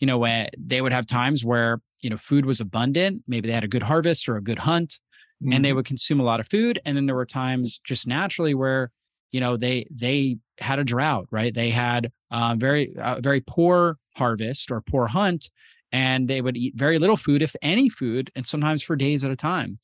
[0.03, 3.53] you know, when they would have times where you know food was abundant maybe they
[3.53, 4.99] had a good harvest or a good hunt
[5.41, 5.53] mm-hmm.
[5.53, 5.77] and they mm-hmm.
[5.77, 8.91] would consume a lot of food and then there were times just naturally where
[9.31, 13.95] you know they they had a drought right they had uh, very uh, very poor
[14.17, 15.49] harvest or poor hunt
[15.93, 19.31] and they would eat very little food if any food and sometimes for days at
[19.31, 19.79] a time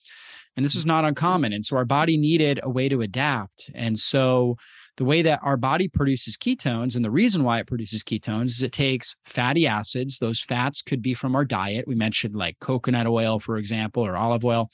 [0.58, 3.98] and this is not uncommon and so our body needed a way to adapt and
[3.98, 4.58] so
[5.00, 8.62] the way that our body produces ketones and the reason why it produces ketones is
[8.62, 10.20] it takes fatty acids.
[10.20, 11.88] Those fats could be from our diet.
[11.88, 14.70] We mentioned like coconut oil for example or olive oil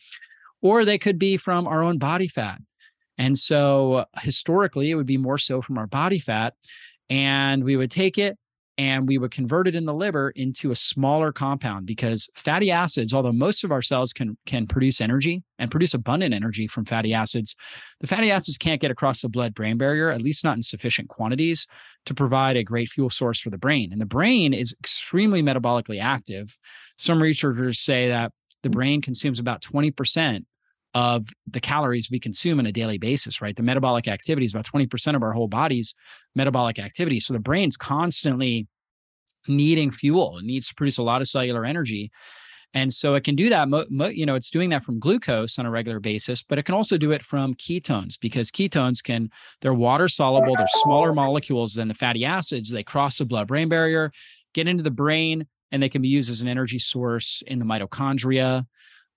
[0.64, 2.58] or they could be from our own body fat.
[3.20, 6.56] And so historically it would be more so from our body fat
[7.08, 8.36] and we would take it
[8.78, 13.14] and we would convert it in the liver into a smaller compound because fatty acids
[13.14, 17.14] although most of our cells can can produce energy and produce abundant energy from fatty
[17.14, 17.56] acids
[18.02, 21.10] the fatty acids can't get across the blood brain barrier at least not in sufficient
[21.10, 21.68] quantities
[22.06, 23.92] to provide a great fuel source for the brain.
[23.92, 26.58] And the brain is extremely metabolically active.
[26.98, 28.32] Some researchers say that
[28.64, 30.46] the brain consumes about 20%
[30.96, 33.56] of the calories we consume on a daily basis, right?
[33.56, 35.94] The metabolic activity is about 20% of our whole body's
[36.36, 37.20] metabolic activity.
[37.20, 38.68] So the brain's constantly
[39.46, 40.38] needing fuel.
[40.38, 42.12] It needs to produce a lot of cellular energy.
[42.74, 43.68] And so it can do that,
[44.16, 46.98] you know, it's doing that from glucose on a regular basis, but it can also
[46.98, 49.30] do it from ketones because ketones can,
[49.62, 52.70] they're water soluble, they're smaller molecules than the fatty acids.
[52.70, 54.12] They cross the blood brain barrier,
[54.54, 57.66] get into the brain, and they can be used as an energy source in the
[57.66, 58.66] mitochondria.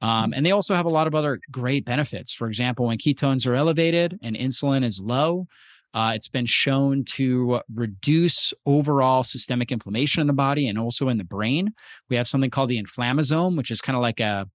[0.00, 2.32] Um, and they also have a lot of other great benefits.
[2.32, 5.46] For example, when ketones are elevated and insulin is low,
[5.94, 11.16] uh, it's been shown to reduce overall systemic inflammation in the body and also in
[11.16, 11.72] the brain.
[12.10, 14.46] We have something called the inflammasome, which is kind of like a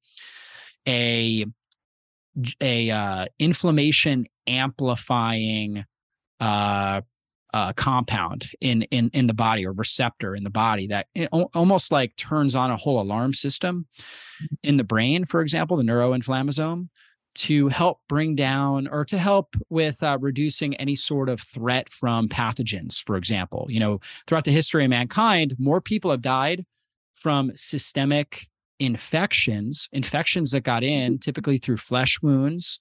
[0.88, 1.45] a
[2.62, 5.86] a uh, inflammation amplifying
[6.39, 7.01] uh,
[7.54, 11.08] uh, compound in in in the body or receptor in the body that
[11.54, 13.86] almost like turns on a whole alarm system
[14.42, 14.56] mm-hmm.
[14.63, 16.89] in the brain, for example, the neuroinflammasome,
[17.36, 22.28] to help bring down or to help with uh, reducing any sort of threat from
[22.28, 23.04] pathogens.
[23.06, 26.66] For example, you know, throughout the history of mankind, more people have died
[27.16, 28.48] from systemic
[28.80, 31.20] infections, infections that got in mm-hmm.
[31.20, 32.80] typically through flesh wounds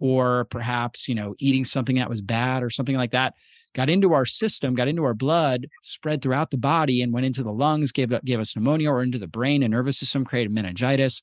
[0.00, 3.34] or perhaps you know eating something that was bad or something like that
[3.74, 7.42] got into our system, got into our blood, spread throughout the body, and went into
[7.42, 11.22] the lungs, gave, gave us pneumonia, or into the brain and nervous system, created meningitis.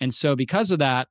[0.00, 1.08] And so, because of that,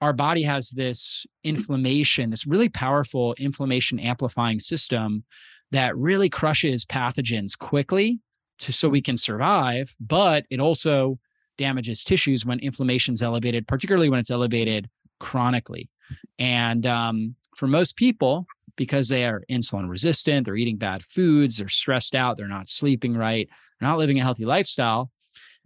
[0.00, 5.24] our body has this inflammation, this really powerful inflammation amplifying system
[5.70, 8.18] that really crushes pathogens quickly
[8.60, 11.18] to, so we can survive, but it also
[11.58, 14.88] damages tissues when inflammation is elevated, particularly when it's elevated
[15.20, 15.90] chronically.
[16.38, 18.46] And um, for most people,
[18.76, 23.14] because they are insulin resistant, they're eating bad foods, they're stressed out, they're not sleeping
[23.14, 25.10] right, they're not living a healthy lifestyle,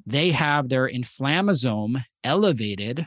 [0.07, 3.07] they have their inflammasome elevated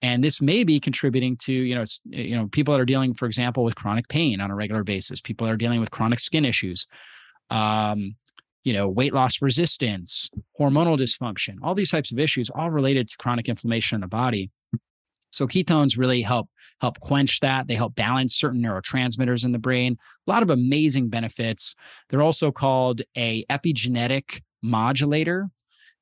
[0.00, 3.26] and this may be contributing to you know you know people that are dealing for
[3.26, 6.44] example with chronic pain on a regular basis people that are dealing with chronic skin
[6.44, 6.86] issues
[7.50, 8.14] um
[8.64, 13.16] you know weight loss resistance hormonal dysfunction all these types of issues all related to
[13.16, 14.50] chronic inflammation in the body
[15.30, 16.48] so ketones really help
[16.80, 17.66] help quench that.
[17.66, 19.96] They help balance certain neurotransmitters in the brain.
[20.26, 21.74] A lot of amazing benefits.
[22.08, 25.48] They're also called a epigenetic modulator,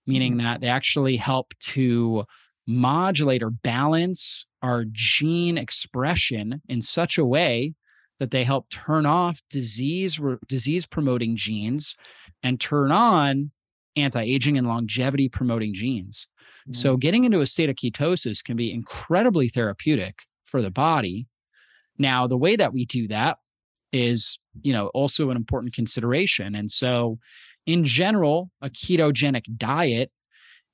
[0.07, 0.45] meaning mm-hmm.
[0.45, 2.25] that they actually help to
[2.67, 7.75] modulate or balance our gene expression in such a way
[8.19, 11.95] that they help turn off disease disease promoting genes
[12.43, 13.51] and turn on
[13.95, 16.27] anti-aging and longevity promoting genes.
[16.73, 16.99] So mm-hmm.
[17.01, 21.27] getting into a state of ketosis can be incredibly therapeutic for the body.
[21.99, 23.39] Now, the way that we do that
[23.93, 26.55] is, you know, also an important consideration.
[26.55, 27.19] And so
[27.67, 30.11] in general, a ketogenic diet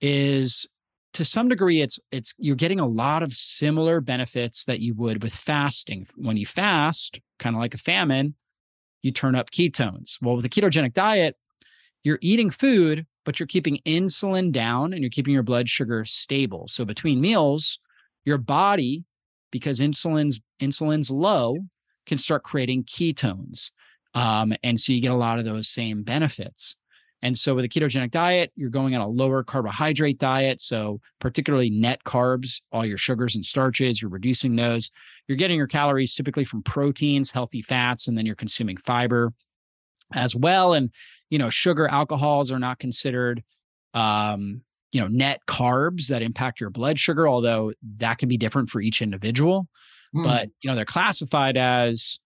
[0.01, 0.67] is
[1.15, 5.23] to some degree it's it's you're getting a lot of similar benefits that you would
[5.23, 6.07] with fasting.
[6.17, 8.35] When you fast, kind of like a famine,
[9.03, 10.17] you turn up ketones.
[10.23, 11.37] Well, with a ketogenic diet,
[12.03, 16.67] you're eating food but you're keeping insulin down and you're keeping your blood sugar stable.
[16.69, 17.79] So between meals,
[18.25, 19.05] your body,
[19.51, 21.59] because insulin's insulin's low,
[22.07, 23.71] can start creating ketones.
[24.15, 26.77] Um, and so you get a lot of those same benefits.
[27.25, 30.61] And so with a ketogenic diet, you're going on a lower carbohydrate diet.
[30.61, 34.91] So particularly net carbs, all your sugars and starches, you're reducing those.
[35.29, 39.33] You're getting your calories typically from proteins, healthy fats, and then you're consuming fiber
[40.15, 40.75] as well.
[40.75, 40.91] And
[41.33, 43.43] you know, sugar, alcohols are not considered,
[43.95, 48.69] um, you know, net carbs that impact your blood sugar, although that can be different
[48.69, 49.67] for each individual.
[50.15, 50.25] Mm.
[50.25, 52.21] But, you know, they're classified as,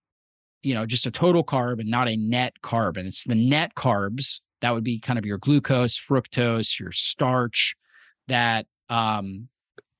[0.64, 2.96] you know, just a total carb and not a net carb.
[2.96, 7.76] And it's the net carbs that would be kind of your glucose, fructose, your starch
[8.26, 9.46] that um,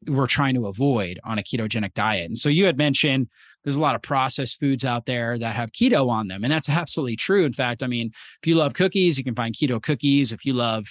[0.08, 2.26] we're trying to avoid on a ketogenic diet.
[2.26, 3.28] And so you had mentioned
[3.64, 6.44] there's a lot of processed foods out there that have keto on them.
[6.44, 7.44] And that's absolutely true.
[7.44, 8.10] In fact, I mean,
[8.42, 10.32] if you love cookies, you can find keto cookies.
[10.32, 10.86] If you love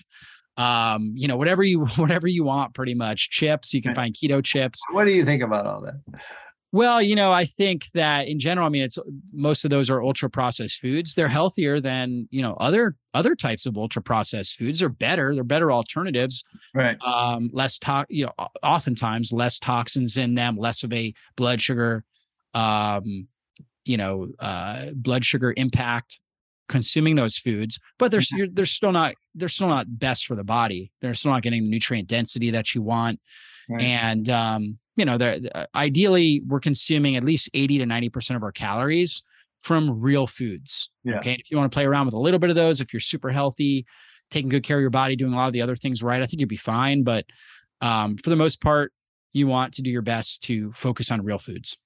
[0.57, 3.29] um, you know, whatever you whatever you want, pretty much.
[3.29, 4.79] Chips, you can find keto chips.
[4.91, 5.95] What do you think about all that?
[6.75, 8.97] Well, you know, I think that in general, I mean, it's
[9.31, 11.15] most of those are ultra processed foods.
[11.15, 14.79] They're healthier than you know other other types of ultra processed foods.
[14.79, 15.33] They're better.
[15.33, 16.43] They're better alternatives.
[16.73, 16.97] Right.
[17.01, 22.03] Um, less to you know, oftentimes less toxins in them, less of a blood sugar
[22.53, 23.29] um,
[23.85, 26.19] you know, uh, blood sugar impact
[26.67, 28.37] consuming those foods, but they're Mhm.
[28.37, 30.91] you're, they're still not they're still not best for the body.
[30.99, 33.21] They're still not getting the nutrient density that you want,
[33.69, 33.81] Right.
[33.81, 38.43] and um, you know, uh, ideally we're consuming at least eighty to ninety percent of
[38.43, 39.21] our calories
[39.61, 40.89] from real foods.
[41.03, 41.17] Yeah.
[41.17, 42.99] Okay, if you want to play around with a little bit of those, if you're
[42.99, 43.85] super healthy,
[44.29, 46.25] taking good care of your body, doing a lot of the other things right, I
[46.25, 47.03] think you'd be fine.
[47.03, 47.25] But
[47.81, 48.93] um, for the most part,
[49.33, 51.77] you want to do your best to focus on real foods.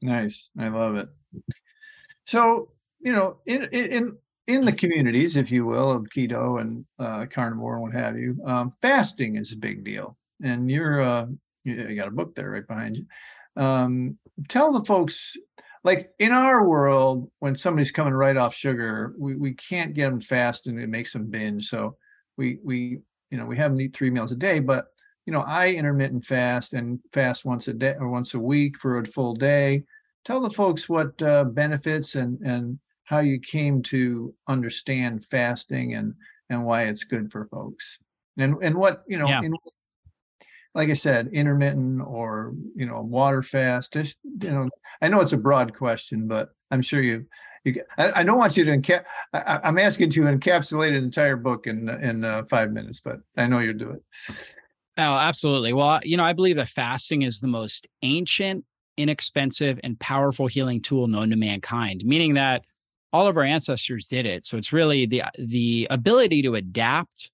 [0.00, 0.48] Nice.
[0.58, 1.08] I love it.
[2.26, 2.70] So,
[3.00, 4.16] you know, in in in-
[4.48, 8.36] in the communities, if you will, of keto and uh, carnivore and what have you,
[8.44, 10.18] um, fasting is a big deal.
[10.42, 11.26] And you're uh,
[11.64, 13.06] you, got a book there right behind you.
[13.62, 15.34] Um, tell the folks,
[15.84, 20.20] like in our world, when somebody's coming right off sugar, we, we can't get them
[20.20, 21.68] fast and it makes them binge.
[21.68, 21.96] So
[22.36, 22.98] we we
[23.30, 24.86] you know we have them eat three meals a day, but
[25.26, 28.98] you know I intermittent fast and fast once a day or once a week for
[28.98, 29.84] a full day
[30.24, 36.14] tell the folks what uh, benefits and and how you came to understand fasting and
[36.50, 37.98] and why it's good for folks
[38.38, 39.42] and and what you know Yeah.
[39.42, 39.54] in,
[40.74, 44.68] like i said intermittent or you know water fast just you know
[45.00, 47.24] i know it's a broad question but i'm sure you
[47.64, 51.36] you i, I don't want you to encap I, i'm asking to encapsulate an entire
[51.36, 54.02] book in in uh, five minutes but i know you'll do it
[54.98, 55.72] Oh, absolutely.
[55.72, 58.64] Well, you know, I believe that fasting is the most ancient,
[58.98, 62.62] inexpensive, and powerful healing tool known to mankind, meaning that
[63.12, 64.44] all of our ancestors did it.
[64.44, 67.30] So it's really the the ability to adapt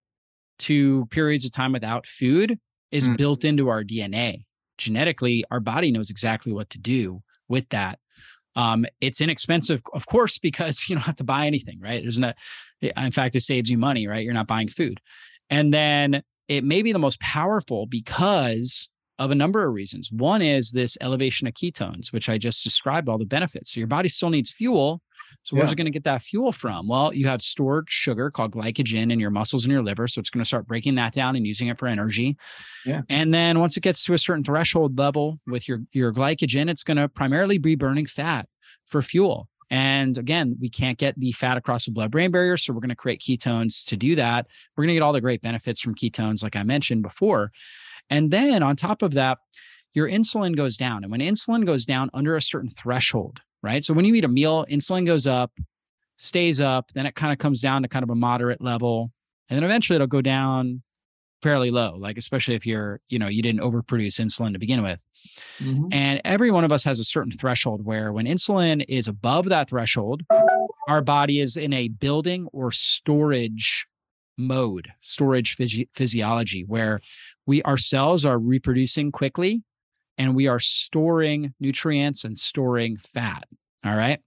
[0.61, 2.59] to periods of time without food
[2.91, 3.17] is Mm.
[3.17, 4.45] built into our DNA.
[4.79, 7.99] Genetically, our body knows exactly what to do with that.
[8.57, 12.03] Um, it's inexpensive, of course, because you don't have to buy anything, right?
[12.03, 12.33] There's no,
[12.81, 14.25] in fact, it saves you money, right?
[14.25, 15.01] You're not buying food.
[15.51, 20.11] And then it may be the most powerful because of a number of reasons.
[20.13, 23.75] One is this elevation of ketones, which I just described all the benefits.
[23.75, 25.03] So your body still needs fuel.
[25.43, 25.73] So where's Yeah.
[25.73, 26.89] it going to get that fuel from?
[26.89, 30.09] Well, you have stored sugar called glycogen in your muscles and your liver.
[30.09, 32.37] So it's going to start breaking that down and using it for energy.
[32.85, 33.03] Yeah.
[33.09, 36.83] And then once it gets to a certain threshold level with your, your glycogen, it's
[36.83, 38.49] going to primarily be burning fat
[38.87, 39.49] for fuel.
[39.71, 42.57] And again, we can't get the fat across the blood brain barrier.
[42.57, 44.47] So we're going to create ketones to do that.
[44.77, 47.53] We're going to get all the great benefits from ketones, like I mentioned before.
[48.09, 49.39] And then on top of that,
[49.93, 51.03] your insulin goes down.
[51.05, 53.85] And when insulin goes down under a certain threshold, right?
[53.85, 55.53] So when you eat a meal, insulin goes up,
[56.19, 59.13] stays up, then it kind of comes down to kind of a moderate level.
[59.49, 60.83] And then eventually it'll go down
[61.43, 65.05] fairly low, like especially if you're, you know, you didn't overproduce insulin to begin with.
[65.61, 65.89] Mhm.
[65.93, 69.71] And every one of us has a certain threshold where when insulin is above that
[69.71, 70.23] threshold,
[70.89, 73.87] our body is in a building or storage
[74.37, 77.01] mode, storage physi- physiology, where
[77.47, 79.63] we our cells are reproducing quickly
[80.19, 83.45] and we are storing nutrients and storing fat.
[83.85, 84.21] All right.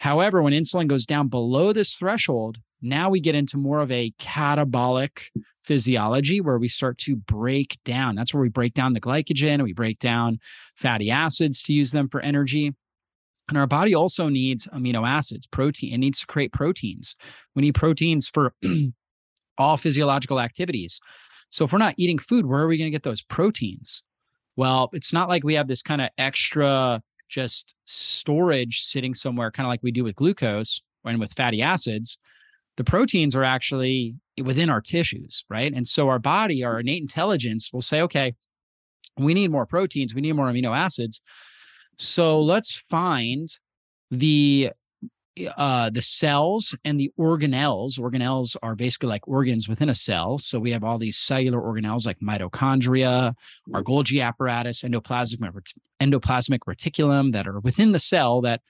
[0.00, 4.12] However, when insulin goes down below this threshold, now we get into more of a
[4.20, 5.22] catabolic
[5.64, 8.14] physiology where we start to break down.
[8.14, 10.38] That's where we break down the glycogen, and we break down
[10.76, 12.74] fatty acids to use them for energy.
[13.48, 15.94] And our body also needs amino acids, protein.
[15.94, 17.16] It needs to create proteins.
[17.54, 18.54] We need proteins for
[19.58, 21.00] all physiological activities.
[21.50, 24.02] So if we're not eating food, where are we going to get those proteins?
[24.58, 29.64] Well, it's not like we have this kind of extra just storage sitting somewhere, kind
[29.64, 32.18] of like we do with glucose and with fatty acids.
[32.76, 35.72] The proteins are actually within our tissues, right?
[35.72, 36.80] And so our body, our mm.
[36.80, 38.34] innate intelligence will say, okay,
[39.16, 41.22] we need more proteins, we need more amino acids.
[41.96, 43.48] So let's find
[44.10, 44.72] the
[45.56, 50.38] uh the cells and the organelles organelles are basically like organs within a cell.
[50.38, 53.34] So we have all these cellular organelles like mitochondria
[53.74, 55.52] our golgi apparatus endoplasmic
[56.00, 58.60] endoplasmic reticulum that are within the cell that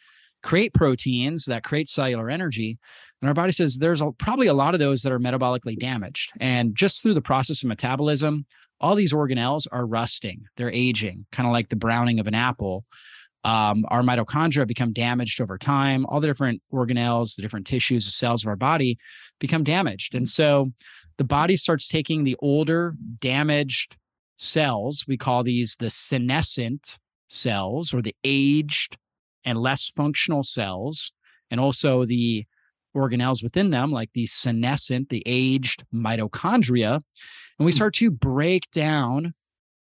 [0.43, 2.79] create proteins that create cellular energy.
[3.21, 6.31] And our body says there's a, probably a lot of those that are metabolically damaged.
[6.41, 8.47] And just through the process of metabolism
[8.81, 10.45] all these organelles are rusting.
[10.57, 12.85] They're aging kind of like the browning of an apple
[13.45, 16.05] um, our mitochondria become damaged over time.
[16.07, 18.99] All the different organelles, the different tissues, the cells of our body
[19.39, 20.15] become damaged.
[20.15, 20.73] And so
[21.19, 23.97] the body starts taking the older, damaged
[24.37, 25.05] cells.
[25.07, 28.97] We call these the senescent cells or the aged
[29.45, 31.13] and less functional cells,
[31.51, 32.45] and also the
[32.97, 37.01] organelles within them, like the senescent, the aged mitochondria.
[37.59, 39.35] And we start to break down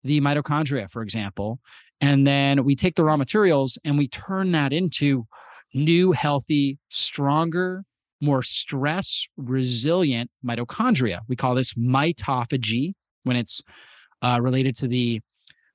[0.02, 1.60] the mitochondria, for example,
[2.00, 5.26] and then we take the raw materials and we turn that into
[5.72, 7.84] new, healthy, stronger,
[8.20, 11.20] more stress resilient mitochondria.
[11.28, 13.62] We call this mitophagy when it's
[14.22, 15.20] uh, related to the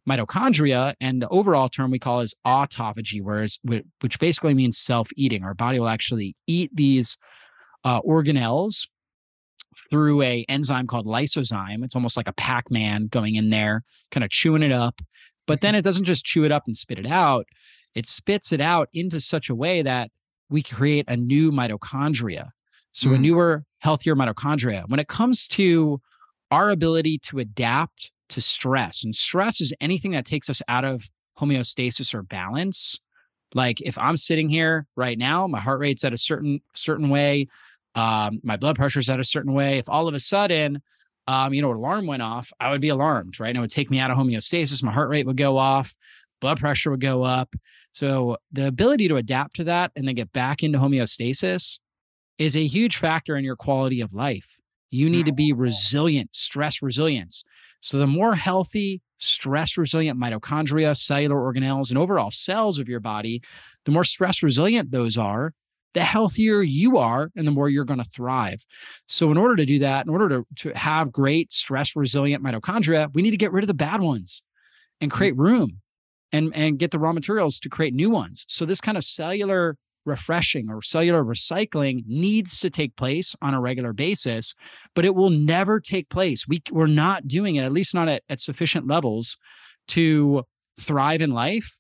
[0.08, 5.54] mitochondria and the overall term we call is autophagy whereas which basically means self-eating our
[5.54, 7.16] body will actually eat these
[7.84, 8.88] uh, organelles
[9.92, 14.32] through a enzyme called lysozyme it's almost like a pac-man going in there kind of
[14.32, 15.00] chewing it up
[15.50, 17.46] but then it doesn't just chew it up and spit it out
[17.96, 20.10] it spits it out into such a way that
[20.50, 22.50] we create a new mitochondria
[22.92, 23.16] so mm.
[23.16, 26.00] a newer healthier mitochondria when it comes to
[26.52, 29.04] our ability to adapt to stress.
[29.04, 33.00] And stress is anything that takes us out of homeostasis or balance.
[33.54, 37.48] Like if I'm sitting here right now, my heart rate's at a certain certain way,
[37.96, 39.80] um, my blood pressure's at a certain way.
[39.80, 40.82] If all of a sudden,
[41.30, 43.50] um, you know, alarm went off, I would be alarmed, right?
[43.50, 44.82] And it would take me out of homeostasis.
[44.82, 45.94] My heart rate would go off,
[46.42, 47.54] blood pressure would go up.
[47.94, 51.78] So the ability to adapt to that and then get back into homeostasis
[52.40, 54.58] is a huge factor in your quality of life.
[54.90, 57.44] You need to be resilient, stress resilience.
[57.82, 63.44] So the more healthy, stress resilient mitochondria, cellular organelles, and overall cells of your body,
[63.86, 65.54] the more stress resilient those are,
[65.94, 68.62] the healthier you are and the more you're going to thrive.
[69.08, 73.10] So in order to do that, in order to, to have great stress resilient mitochondria,
[73.14, 74.44] we need to get rid of the bad ones
[75.02, 75.16] and mm.
[75.16, 75.82] create room
[76.32, 78.46] and, and get the raw materials to create new ones.
[78.48, 83.62] So this kind of cellular refreshing or cellular recycling needs to take place on a
[83.62, 84.56] regular basis,
[84.96, 86.48] but it will never take place.
[86.48, 89.38] We, we're not doing it, at least not at, at sufficient levels
[89.90, 90.44] to
[90.80, 91.79] thrive in life.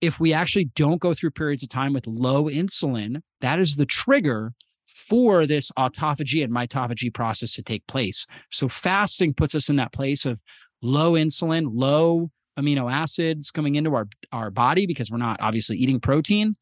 [0.00, 3.86] If we actually don't go through periods of time with low insulin, that is the
[3.86, 4.52] trigger
[4.86, 8.26] for this autophagy and mitophagy process to take place.
[8.50, 10.40] So fasting puts us in that place of
[10.82, 16.00] low insulin, low amino acids coming into our, our body because we're not obviously eating
[16.00, 16.56] protein.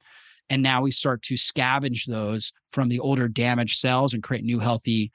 [0.49, 4.61] And now we start to scavenge those from the older damaged cells and create new,
[4.61, 5.11] healthy,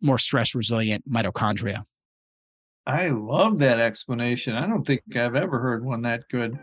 [0.00, 1.84] more stress resilient mitochondria.
[2.86, 4.54] I love that explanation.
[4.54, 6.58] I don't think I've ever heard one that good.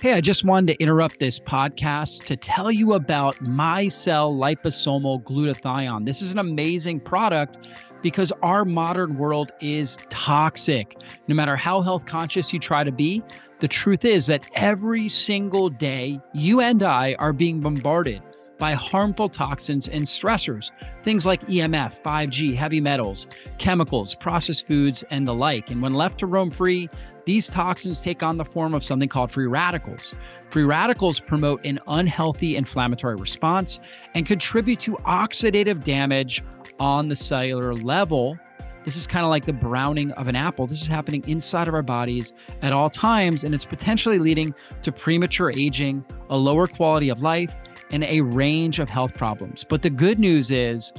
[0.00, 6.04] Hey, I just wanted to interrupt this podcast to tell you about MyCell liposomal glutathione.
[6.04, 7.58] This is an amazing product
[8.02, 10.98] because our modern world is toxic.
[11.28, 13.22] No matter how health conscious you try to be,
[13.60, 18.20] the truth is that every single day, you and I are being bombarded
[18.58, 20.70] by harmful toxins and stressors,
[21.02, 23.26] things like EMF, 5G, heavy metals,
[23.58, 25.70] chemicals, processed foods, and the like.
[25.70, 26.88] And when left to roam free,
[27.26, 30.14] these toxins take on the form of something called free radicals.
[30.50, 33.80] Free radicals promote an unhealthy inflammatory response
[34.14, 36.42] and contribute to oxidative damage
[36.78, 38.38] on the cellular level
[38.84, 40.66] this is kind of like the browning of an apple.
[40.66, 44.92] This is happening inside of our bodies at all times, and it's potentially leading to
[44.92, 47.54] premature aging, a lower quality of life,
[47.90, 49.64] and a range of health problems.
[49.68, 50.92] But the good news is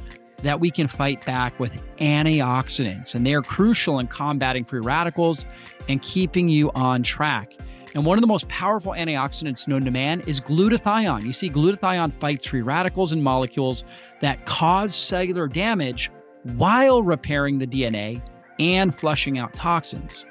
[0.44, 5.46] that we can fight back with antioxidants, and they are crucial in combating free radicals
[5.90, 7.54] and keeping you on track.
[7.96, 11.24] And one of the most powerful antioxidants known to man is glutathione.
[11.24, 13.86] You see, glutathione fights free radicals and molecules
[14.20, 16.12] that cause cellular damage
[16.44, 18.22] while repairing the DNA
[18.60, 20.26] and flushing out toxins.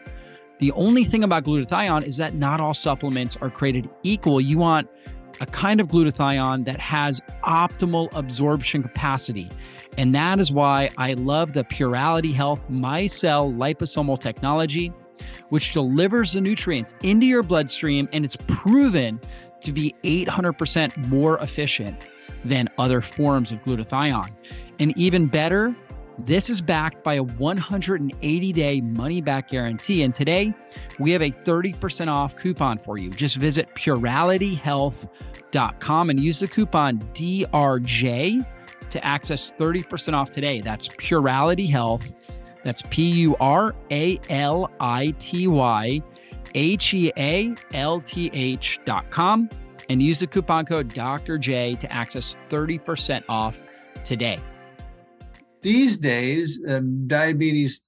[0.58, 4.40] The only thing about glutathione is that not all supplements are created equal.
[4.40, 4.88] You want
[5.40, 9.50] a kind of glutathione that has optimal absorption capacity.
[9.96, 14.92] And that is why I love the Purality Health MyCell liposomal technology,
[15.48, 19.20] which delivers the nutrients into your bloodstream and it's proven
[19.60, 22.08] to be 800% more efficient
[22.44, 24.30] than other forms of glutathione.
[24.78, 25.74] And even better,
[26.18, 30.02] this is backed by a 180 day money back guarantee.
[30.02, 30.54] And today
[30.98, 33.10] we have a 30% off coupon for you.
[33.10, 38.46] Just visit puralityhealth.com and use the coupon DRJ
[38.90, 40.60] to access 30% off today.
[40.60, 42.14] That's Purality Health.
[42.62, 46.00] That's P U R A L I T Y
[46.54, 49.50] H E A L T H dot com
[49.90, 51.36] and use the coupon code Dr.
[51.36, 53.58] J to access 30% off
[54.02, 54.40] today
[55.64, 57.80] these days, um, diabetes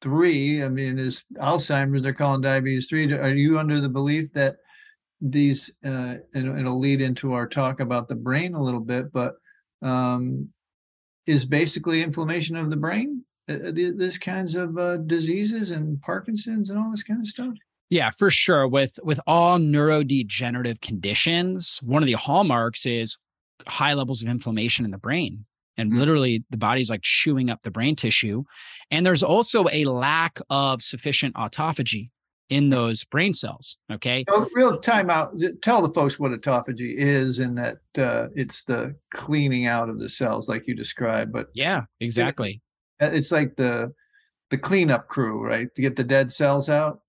[0.00, 3.12] three, I mean, is Alzheimer's, they're calling diabetes three.
[3.12, 4.56] Are you under the belief that
[5.20, 9.34] these, uh, and it'll lead into our talk about the brain a little bit, but
[9.82, 10.48] um,
[11.26, 16.70] is basically inflammation of the brain, uh, uh these kinds of uh, diseases and Parkinson's
[16.70, 17.54] and all this kind of stuff?
[17.90, 18.68] Yeah, for sure.
[18.68, 23.18] With with all neurodegenerative conditions, one of the hallmarks is
[23.66, 25.44] high levels of inflammation in the brain
[25.76, 26.00] and mm-hmm.
[26.00, 28.44] literally the body's like chewing up the brain tissue
[28.90, 32.10] and there's also a lack of sufficient autophagy
[32.50, 34.24] in those brain cells okay?
[34.28, 38.94] So real time out tell the folks what autophagy is and that uh, it's the
[39.14, 42.60] cleaning out of the cells like you described but yeah exactly.
[43.00, 43.92] it's like the
[44.50, 45.74] the cleanup crew right?
[45.74, 47.00] To get the dead cells out?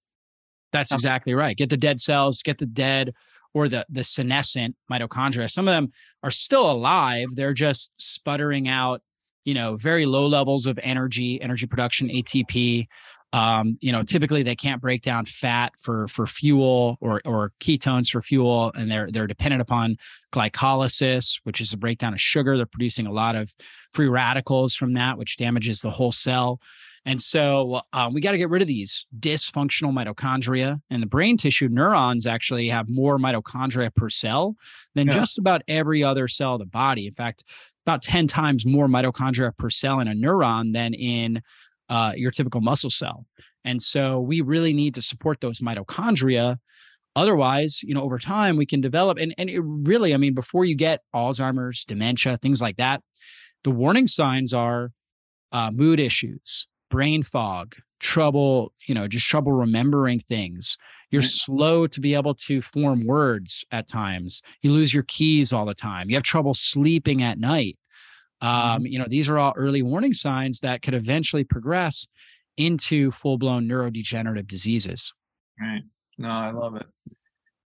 [0.72, 1.56] That's exactly right.
[1.56, 3.14] Get the dead cells, get the dead
[3.56, 5.50] or the the senescent mitochondria.
[5.50, 5.92] Some of them
[6.22, 7.30] are still alive.
[7.34, 9.02] They're just sputtering out,
[9.46, 12.86] you know, very low levels of energy, energy production, ATP.
[13.32, 18.10] Um, you know, typically they can't break down fat for for fuel or or ketones
[18.10, 19.96] for fuel, and they're they're dependent upon
[20.34, 22.58] glycolysis, which is a breakdown of sugar.
[22.58, 23.54] They're producing a lot of
[23.94, 26.60] free radicals from that, which damages the whole cell.
[27.06, 30.82] And so um, we got to get rid of these dysfunctional mitochondria.
[30.90, 34.56] And the brain tissue neurons actually have more mitochondria per cell
[34.96, 35.14] than yeah.
[35.14, 37.06] just about every other cell of the body.
[37.06, 37.44] In fact,
[37.86, 41.42] about 10 times more mitochondria per cell in a neuron than in
[41.90, 43.28] uh, your typical muscle cell.
[43.64, 46.58] And so we really need to support those mitochondria.
[47.16, 50.66] Otherwise, you know, over time we can develop and, and it really, I mean, before
[50.66, 53.02] you get Alzheimer's, dementia, things like that,
[53.64, 54.92] the warning signs are
[55.52, 60.78] uh, mood issues, brain fog, trouble, you know, just trouble remembering things.
[61.12, 61.30] You're mm.
[61.30, 64.42] slow to be able to form words at times.
[64.62, 66.10] You lose your keys all the time.
[66.10, 67.78] You have trouble sleeping at night.
[68.42, 68.86] Um, mm-hmm.
[68.88, 72.08] you know, these are all early warning signs that could eventually progress
[72.58, 75.14] into full blown neurodegenerative diseases.
[75.60, 75.84] Right.
[76.18, 76.86] No, I love it.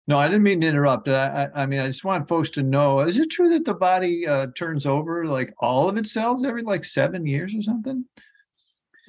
[0.08, 1.08] No, I didn't mean to interrupt.
[1.08, 3.76] I, I, I mean, I just want folks to know: is it true that the
[3.76, 8.06] body uh, turns over like all of its cells every like seven years or something?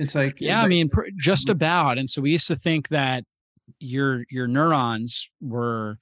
[0.01, 1.53] It's like yeah, I mean, pr- just mm-hmm.
[1.53, 1.99] about.
[1.99, 3.25] And so we used to think that
[3.79, 5.99] your your neurons were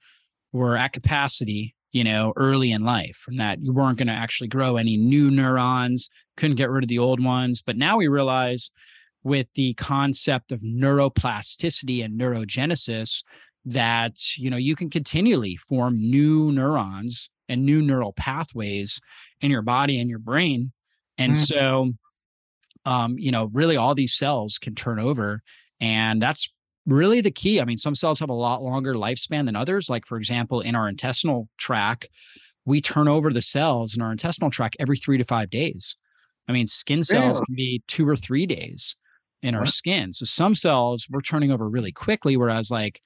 [0.51, 4.47] were at capacity you know, early in life, and that you weren't going to actually
[4.47, 7.61] grow any new neurons, couldn't get rid of the old ones.
[7.61, 8.71] But now we realize
[9.23, 13.23] with the concept of neuroplasticity and neurogenesis
[13.65, 19.01] that, you know, you can continually form new neurons and new neural pathways
[19.41, 20.71] in your body and your brain.
[21.17, 21.43] And mm-hmm.
[21.43, 21.91] so,
[22.89, 25.43] um, you know, really all these cells can turn over.
[25.79, 26.49] And that's
[26.87, 27.61] really the key.
[27.61, 29.91] I mean, some cells have a lot longer lifespan than others.
[29.91, 32.09] Like, for example, in our intestinal tract,
[32.65, 35.95] we turn over the cells in our intestinal tract every three to five days.
[36.47, 38.95] I mean, skin cells can be two or three days
[39.43, 40.11] in our skin.
[40.11, 43.01] So some cells we're turning over really quickly, whereas like,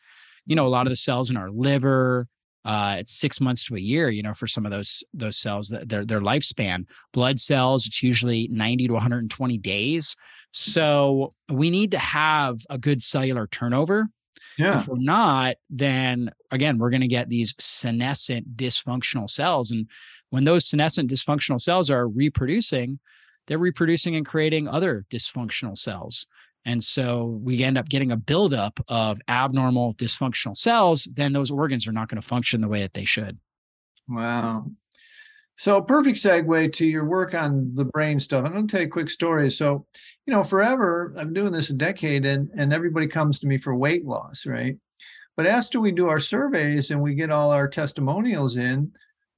[0.45, 2.25] you know, a lot of the cells in our liver,
[2.65, 5.69] uh, it's six months to a year, you know, for some of those those cells
[5.69, 6.85] that their their lifespan.
[7.11, 10.15] Blood cells, it's usually 90 to 120 days.
[10.51, 14.07] So we need to have a good cellular turnover.
[14.57, 14.79] Yeah.
[14.79, 19.71] If we're not, then again, we're going to get these senescent dysfunctional cells.
[19.71, 19.87] And
[20.29, 22.99] when those senescent dysfunctional cells are reproducing,
[23.47, 26.27] they're reproducing and creating other dysfunctional cells.
[26.65, 31.87] And so we end up getting a buildup of abnormal dysfunctional cells, then those organs
[31.87, 33.37] are not going to function the way that they should.
[34.07, 34.67] Wow.
[35.57, 38.45] So perfect segue to your work on the brain stuff.
[38.45, 39.51] I'm going to tell you a quick story.
[39.51, 39.85] So,
[40.25, 43.75] you know, forever I'm doing this a decade, and and everybody comes to me for
[43.75, 44.77] weight loss, right?
[45.37, 48.91] But after we do our surveys and we get all our testimonials in,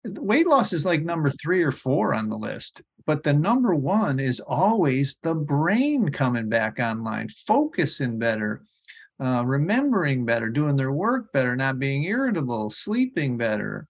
[0.06, 2.82] weight loss is like number three or four on the list.
[3.06, 8.64] But the number one is always the brain coming back online, focusing better,
[9.20, 13.88] uh, remembering better, doing their work better, not being irritable, sleeping better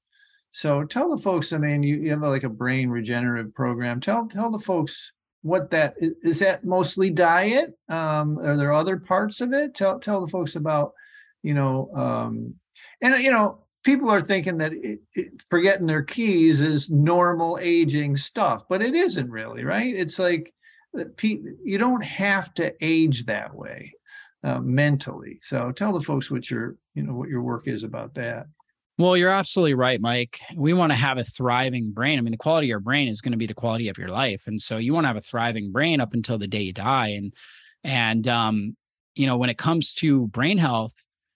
[0.55, 3.99] so tell the folks, I mean, you, you have like a brain regenerative program.
[3.99, 5.11] Tell tell the folks
[5.41, 7.78] what that is, is that mostly diet?
[7.89, 9.76] Um, are there other parts of it?
[9.76, 10.93] Tell tell the folks about,
[11.43, 12.53] you know, um,
[13.01, 18.17] and you know, people are thinking that it, it, forgetting their keys is normal aging
[18.17, 19.95] stuff, but it isn't really, right?
[19.95, 20.53] It's like
[20.97, 23.93] uh, you don't have to age that way
[24.43, 25.39] uh, mentally.
[25.43, 28.47] So tell the folks what your you know what your work is about that.
[28.97, 30.39] Well, you're absolutely right, Mike.
[30.55, 32.17] We want to have a thriving brain.
[32.17, 34.09] I mean, the quality of your brain is going to be the quality of your
[34.09, 36.73] life, and so you want to have a thriving brain up until the day you
[36.73, 37.09] die.
[37.09, 37.33] And
[37.83, 38.75] and um,
[39.13, 40.93] you know, when it comes to brain health,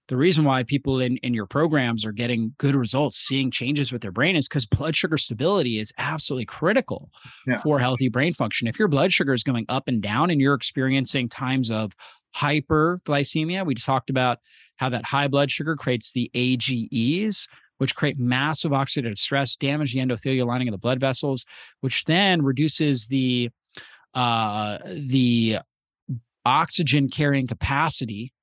[0.10, 4.01] the reason why people in in your programs are getting good results, seeing changes with
[4.01, 7.12] their brain, is because blood sugar stability is absolutely critical
[7.47, 7.62] yeah.
[7.62, 8.68] for healthy brain function.
[8.68, 11.93] If your blood sugar is going up and down, and you're experiencing times of
[12.36, 14.39] hyperglycemia, we talked about
[14.78, 17.47] how that high blood sugar creates the AGEs,
[17.78, 21.45] which create massive oxidative stress, damage the endothelial lining of the blood vessels,
[21.82, 23.51] which then reduces the
[24.16, 25.60] uh, the
[26.45, 28.34] oxygen carrying capacity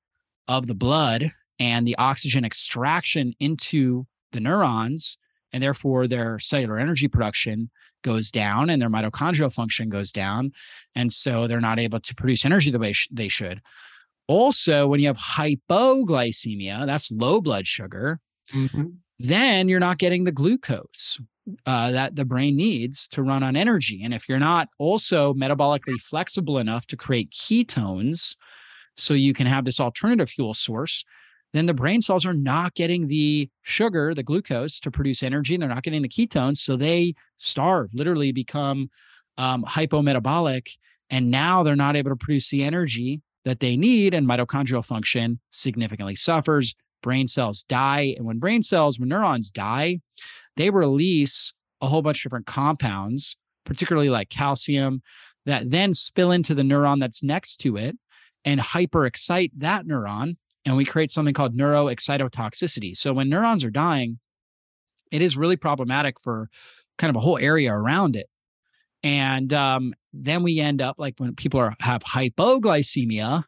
[0.47, 5.17] of the blood and the oxygen extraction into the neurons,
[5.51, 7.69] and therefore their cellular energy production
[8.03, 10.51] goes down and their mitochondrial function goes down.
[10.95, 13.61] And so they're not able to produce energy the way sh- they should.
[14.27, 18.19] Also, when you have hypoglycemia, that's low blood sugar,
[18.53, 18.87] mm-hmm.
[19.19, 21.17] then you're not getting the glucose
[21.65, 24.01] uh, that the brain needs to run on energy.
[24.03, 28.35] And if you're not also metabolically flexible enough to create ketones,
[28.97, 31.05] so you can have this alternative fuel source,
[31.57, 35.61] then the brain cells are not getting the sugar, the glucose to produce energy, and
[35.61, 36.57] they're not getting the ketones.
[36.57, 38.89] So they starve, literally become
[39.37, 40.67] um, hypometabolic.
[41.09, 45.39] And now they're not able to produce the energy that they need, and mitochondrial function
[45.51, 46.75] significantly suffers.
[47.01, 48.13] Brain cells die.
[48.17, 50.01] And when brain cells, when neurons die,
[50.57, 55.01] they release a whole bunch of different compounds, particularly like calcium,
[55.45, 57.97] that then spill into the neuron that's next to it
[58.43, 60.35] and hyperexcite that neuron.
[60.67, 62.95] And we create something called neuroexcitotoxicity.
[62.97, 64.19] So when neurons are dying,
[65.13, 66.49] it is really problematic for
[66.97, 68.27] kind of a whole area around it.
[69.01, 73.45] And um, then we end up like when people are have hypoglycemia,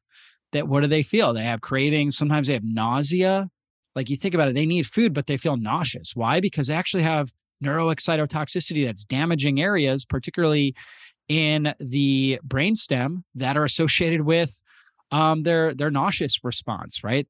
[0.53, 1.33] that what do they feel?
[1.33, 2.15] They have cravings.
[2.15, 3.49] Sometimes they have nausea.
[3.97, 6.15] Like you think about it, they need food, but they feel nauseous.
[6.15, 6.39] Why?
[6.39, 10.73] Because they actually have neuroexcitotoxicity that's damaging areas, particularly
[11.27, 14.63] in the brainstem, that are associated with
[15.11, 17.03] um, their their nauseous response.
[17.03, 17.27] Right.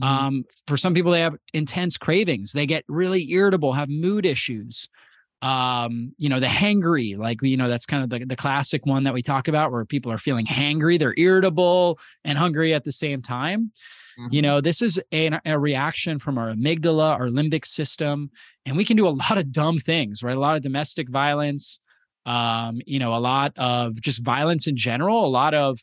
[0.00, 0.26] Mm-hmm.
[0.26, 2.52] Um, for some people, they have intense cravings.
[2.52, 4.88] They get really irritable, have mood issues
[5.44, 9.04] um you know the hangry like you know that's kind of the, the classic one
[9.04, 12.92] that we talk about where people are feeling hangry they're irritable and hungry at the
[12.92, 13.70] same time
[14.18, 14.32] mm-hmm.
[14.32, 18.30] you know this is a, a reaction from our amygdala our limbic system
[18.64, 21.78] and we can do a lot of dumb things right a lot of domestic violence
[22.24, 25.78] um you know a lot of just violence in general a lot of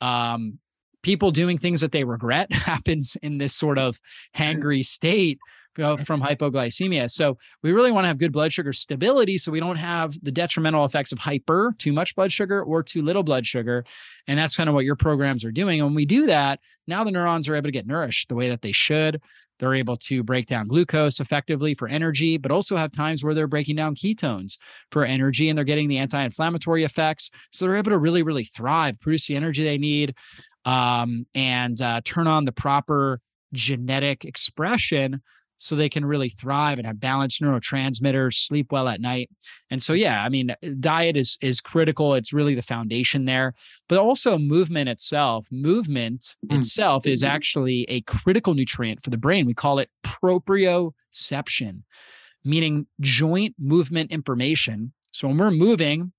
[0.00, 0.58] um
[1.06, 4.00] people doing things that they regret happens in this sort of
[4.36, 5.38] hangry state
[5.76, 7.08] from hypoglycemia.
[7.08, 10.32] So we really want to have good blood sugar stability so we don't have the
[10.32, 13.84] detrimental effects of hyper, too much blood sugar, or too little blood sugar.
[14.26, 15.78] And that's kind of what your programs are doing.
[15.78, 18.48] And when we do that, now the neurons are able to get nourished the way
[18.48, 19.20] that they should.
[19.58, 23.46] They're able to break down glucose effectively for energy, but also have times where they're
[23.46, 24.58] breaking down ketones
[24.90, 27.30] for energy and they're getting the anti inflammatory effects.
[27.52, 30.14] So they're able to really, really thrive, produce the energy they need,
[30.66, 33.20] um, and uh, turn on the proper
[33.54, 35.22] genetic expression
[35.58, 39.30] so they can really thrive and have balanced neurotransmitters, sleep well at night.
[39.70, 42.14] And so yeah, I mean, diet is is critical.
[42.14, 43.54] It's really the foundation there.
[43.88, 46.58] But also movement itself, movement mm.
[46.58, 49.46] itself is actually a critical nutrient for the brain.
[49.46, 51.84] We call it proprioception,
[52.44, 54.92] meaning joint movement information.
[55.12, 56.12] So when we're moving,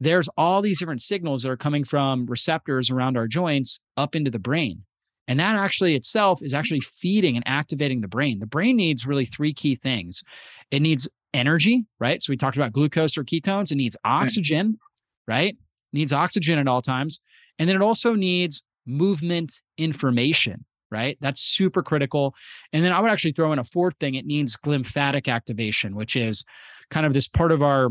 [0.00, 4.30] there's all these different signals that are coming from receptors around our joints up into
[4.30, 4.82] the brain.
[5.28, 8.40] And that actually itself is actually feeding and activating the brain.
[8.40, 10.22] The brain needs really three key things
[10.70, 12.22] it needs energy, right?
[12.22, 14.10] So we talked about glucose or ketones, it needs mm.
[14.10, 14.78] oxygen,
[15.26, 15.56] right?
[15.92, 17.20] Needs oxygen at all times.
[17.58, 21.18] And then it also needs movement information, right?
[21.20, 22.34] That's super critical.
[22.72, 26.16] And then I would actually throw in a fourth thing it needs glymphatic activation, which
[26.16, 26.44] is
[26.90, 27.90] kind of this part of our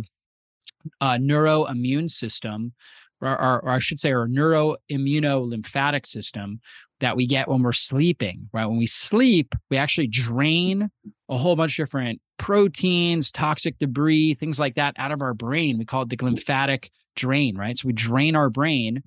[1.01, 2.73] uh, neuroimmune system,
[3.21, 6.59] or, or, or, I should say, our neuroimmunolymphatic system,
[6.99, 8.65] that we get when we're sleeping, right?
[8.65, 10.89] When we sleep, we actually drain
[11.30, 15.77] a whole bunch of different proteins, toxic debris, things like that out of our brain.
[15.77, 17.77] We call it the glymphatic drain, right?
[17.77, 19.03] So we drain our brain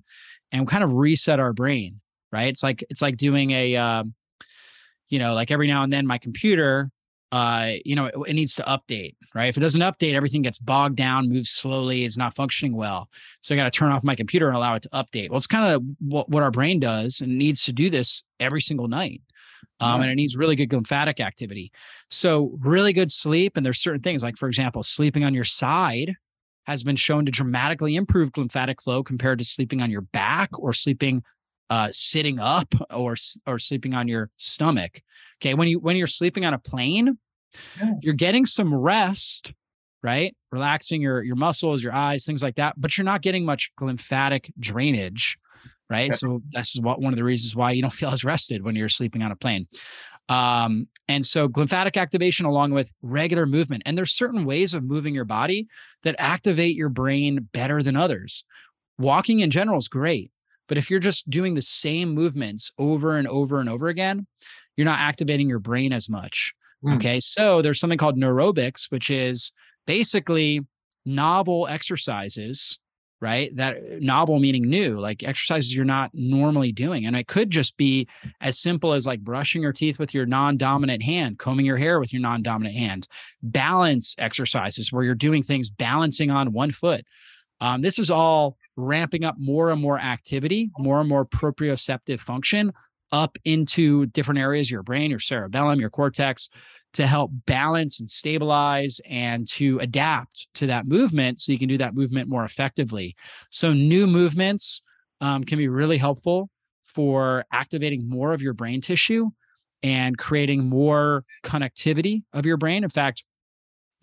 [0.51, 2.01] and kind of reset our brain,
[2.31, 2.47] right?
[2.47, 4.03] It's like it's like doing a uh,
[5.09, 6.89] you know, like every now and then my computer
[7.33, 9.49] uh, you know, it, it, needs to update, right?
[9.49, 13.09] If it doesn't update, everything gets bogged down, moves slowly, is not functioning well.
[13.41, 15.31] So I got to turn off my computer and allow it to update.
[15.31, 18.61] Well, it's kind of what, what our brain does and needs to do this every
[18.61, 19.23] single night.
[19.79, 20.03] Um, yeah.
[20.03, 21.71] And it needs really good glymphatic activity.
[22.11, 23.57] So, really good sleep.
[23.57, 26.13] And there's certain things like, for example, sleeping on your side
[26.65, 30.71] has been shown to dramatically improve glymphatic flow compared to sleeping on your back or
[30.71, 31.23] sleeping
[31.73, 33.15] uh, sitting up or
[33.47, 35.01] or sleeping on your stomach.
[35.41, 37.17] Okay, when you when you're sleeping on a plane,
[37.81, 37.93] yeah.
[37.99, 39.51] you're getting some rest,
[40.03, 40.35] right?
[40.51, 44.51] Relaxing your your muscles, your eyes, things like that, but you're not getting much glymphatic
[44.59, 45.35] drainage,
[45.89, 46.11] right?
[46.11, 46.17] Okay.
[46.17, 48.75] So this is what one of the reasons why you don't feel as rested when
[48.75, 49.67] you're sleeping on a plane.
[50.29, 53.81] Um, and so glymphatic activation along with regular movement.
[53.87, 55.67] And there's certain ways of moving your body
[56.03, 58.45] that activate your brain better than others.
[58.99, 60.31] Walking in general is great,
[60.67, 64.27] but if you're just doing the same movements over and over and over again,
[64.75, 66.53] you're not activating your brain as much.
[66.83, 66.95] Mm.
[66.95, 67.19] Okay.
[67.19, 69.51] So there's something called neurobics, which is
[69.85, 70.61] basically
[71.05, 72.77] novel exercises,
[73.21, 73.55] right?
[73.55, 77.05] That novel meaning new, like exercises you're not normally doing.
[77.05, 78.07] And it could just be
[78.41, 81.99] as simple as like brushing your teeth with your non dominant hand, combing your hair
[81.99, 83.07] with your non dominant hand,
[83.41, 87.05] balance exercises where you're doing things balancing on one foot.
[87.63, 92.73] Um, this is all ramping up more and more activity, more and more proprioceptive function
[93.13, 96.49] up into different areas your brain, your cerebellum, your cortex
[96.91, 101.77] to help balance and stabilize and to adapt to that movement so you can do
[101.77, 103.15] that movement more effectively.
[103.49, 104.81] So, new movements
[105.21, 106.49] um, can be really helpful
[106.85, 109.29] for activating more of your brain tissue
[109.81, 112.83] and creating more connectivity of your brain.
[112.83, 113.23] In fact,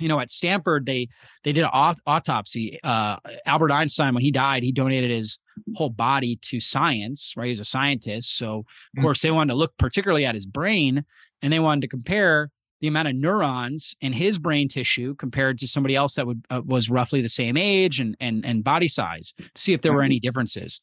[0.00, 1.08] you know, at Stanford, they
[1.44, 1.70] they did an
[2.06, 2.80] autopsy.
[2.82, 5.38] Uh, Albert Einstein, when he died, he donated his
[5.74, 7.34] whole body to science.
[7.36, 9.02] Right, he was a scientist, so of mm-hmm.
[9.02, 11.04] course they wanted to look particularly at his brain,
[11.42, 15.66] and they wanted to compare the amount of neurons in his brain tissue compared to
[15.66, 19.34] somebody else that would uh, was roughly the same age and and and body size
[19.38, 20.06] to see if there were mm-hmm.
[20.06, 20.80] any differences.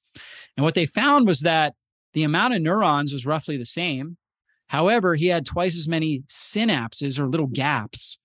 [0.56, 1.74] And what they found was that
[2.14, 4.18] the amount of neurons was roughly the same.
[4.68, 8.18] However, he had twice as many synapses or little gaps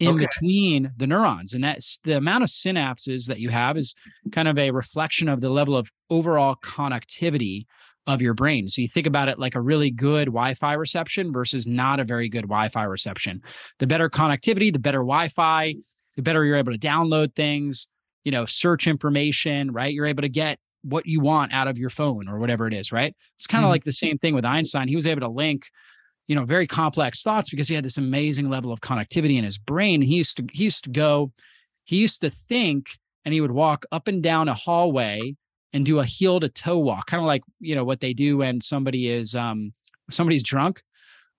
[0.00, 0.26] in okay.
[0.26, 1.54] between the neurons.
[1.54, 3.94] And that's the amount of synapses that you have is
[4.32, 7.66] kind of a reflection of the level of overall connectivity
[8.06, 8.68] of your brain.
[8.68, 12.28] So you think about it like a really good Wi-Fi reception versus not a very
[12.28, 13.42] good Wi-Fi reception.
[13.80, 15.74] The better connectivity, the better Wi-Fi,
[16.16, 17.86] the better you're able to download things,
[18.24, 19.92] you know, search information, right?
[19.92, 22.92] You're able to get what you want out of your phone or whatever it is,
[22.92, 23.14] right?
[23.36, 23.72] It's kind of mm-hmm.
[23.72, 24.88] like the same thing with Einstein.
[24.88, 25.64] He was able to link
[26.28, 29.58] you know very complex thoughts because he had this amazing level of connectivity in his
[29.58, 30.00] brain.
[30.00, 31.32] He used to he used to go
[31.84, 32.90] he used to think
[33.24, 35.34] and he would walk up and down a hallway
[35.72, 38.36] and do a heel to toe walk kind of like you know what they do
[38.38, 39.72] when somebody is um
[40.10, 40.82] somebody's drunk.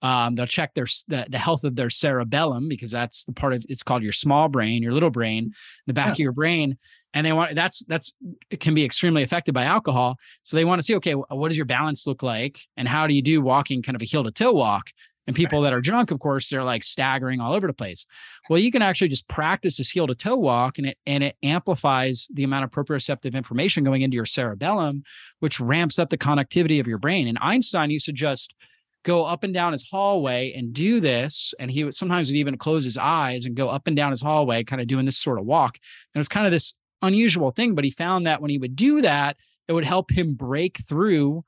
[0.02, 3.66] Um, they'll check their the, the, health of their cerebellum because that's the part of
[3.68, 5.52] it's called your small brain, your little brain,
[5.88, 6.12] the back yeah.
[6.14, 6.78] of your brain,
[7.14, 8.12] and they want that's that's
[8.50, 10.18] it can be extremely affected by alcohol.
[10.44, 13.14] So they want to see, okay, what does your balance look like, and how do
[13.14, 14.92] you do walking, kind of a heel to toe walk?
[15.28, 18.08] And people that are drunk, of course, they're like staggering all over the place.
[18.50, 21.36] Well, you can actually just practice this heel to toe walk, and it and it
[21.44, 25.04] amplifies the amount of proprioceptive information going into your cerebellum,
[25.40, 27.28] which ramps up the connectivity of your brain.
[27.28, 28.56] And Einstein used to just
[29.04, 31.54] go up and down his hallway and do this.
[31.60, 34.22] And he would sometimes would even close his eyes and go up and down his
[34.22, 35.76] hallway, kind of doing this sort of walk.
[35.76, 38.76] And it was kind of this unusual thing, but he found that when he would
[38.76, 39.38] do that,
[39.68, 41.44] it would help him break through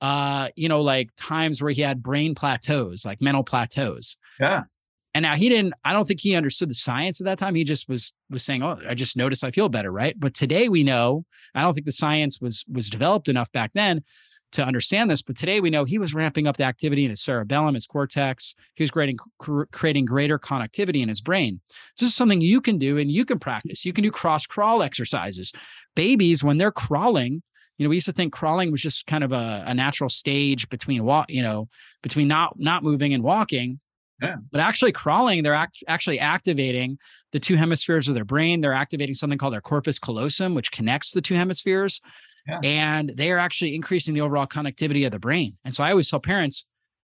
[0.00, 4.16] uh, you know, like times where he had brain plateaus, like mental plateaus.
[4.38, 4.64] Yeah.
[5.14, 7.54] And now he didn't, I don't think he understood the science at that time.
[7.54, 10.14] He just was was saying, Oh, I just noticed I feel better, right?
[10.18, 11.24] But today we know,
[11.54, 14.04] I don't think the science was was developed enough back then
[14.52, 15.22] to understand this.
[15.22, 18.54] But today we know he was ramping up the activity in his cerebellum, his cortex.
[18.74, 19.18] He was creating,
[19.72, 21.60] creating greater connectivity in his brain.
[21.98, 23.84] This is something you can do and you can practice.
[23.84, 25.52] You can do cross crawl exercises.
[25.94, 27.42] Babies, when they're crawling,
[27.78, 30.68] you know, we used to think crawling was just kind of a, a natural stage
[30.68, 31.68] between walk, you know,
[32.02, 33.80] between not not moving and walking.
[34.22, 34.36] Yeah.
[34.50, 36.96] But actually, crawling, they're act- actually activating
[37.32, 38.62] the two hemispheres of their brain.
[38.62, 42.00] They're activating something called their corpus callosum, which connects the two hemispheres
[42.46, 42.60] yeah.
[42.62, 45.56] and they are actually increasing the overall connectivity of the brain.
[45.64, 46.64] And so I always tell parents,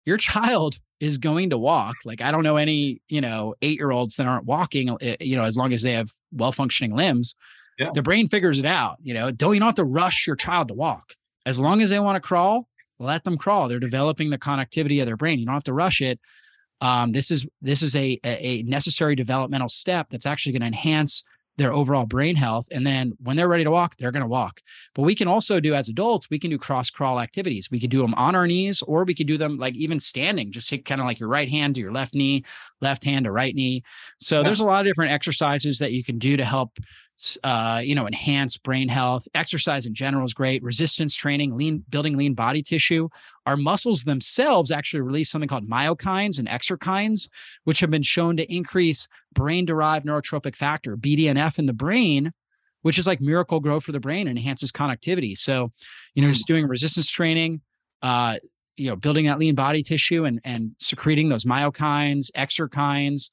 [0.05, 1.97] your child is going to walk.
[2.05, 5.37] Like I don't know any, you know, eight year olds that aren't walking, eh, you
[5.37, 7.35] know, as long as they have well functioning limbs.
[7.79, 7.91] Yeah.
[7.95, 8.99] The brain figures it out.
[9.03, 11.15] You know, don't you don't have to rush your child to walk.
[11.45, 12.69] As long as they want to crawl,
[13.01, 13.69] let them crawl.
[13.69, 15.41] They're developing the connectivity of their brain.
[15.41, 16.21] You don't have to rush it.
[16.81, 21.25] Um, this is this is a a necessary developmental step that's actually going to enhance
[21.63, 22.67] their overall brain health.
[22.71, 24.61] And then when they're ready to walk, they're going to walk.
[24.95, 27.69] But we can also do as adults, we can do cross crawl activities.
[27.71, 30.51] We could do them on our knees, or we could do them like even standing,
[30.51, 32.45] just take kind of like your right hand to your left knee,
[32.81, 33.83] left hand to right knee.
[34.19, 34.43] So yeah.
[34.45, 36.79] there's a lot of different exercises that you can do to help
[37.45, 39.27] uh, you know, enhance brain health.
[39.35, 40.63] Exercise in general is great.
[40.63, 43.09] Resistance training, lean, building lean body tissue.
[43.47, 47.29] Our muscles themselves actually release something called myokines and exerkines,
[47.65, 52.33] which have been shown to increase brain-derived neurotrophic factor (BDNF) in the brain,
[52.83, 55.37] which is like Miracle-Gro for the brain and enhances connectivity.
[55.37, 55.73] So,
[56.15, 57.61] you know, just doing resistance training,
[58.03, 58.37] uh,
[58.77, 63.31] you know, building that lean body tissue and and secreting those myokines, exerkines,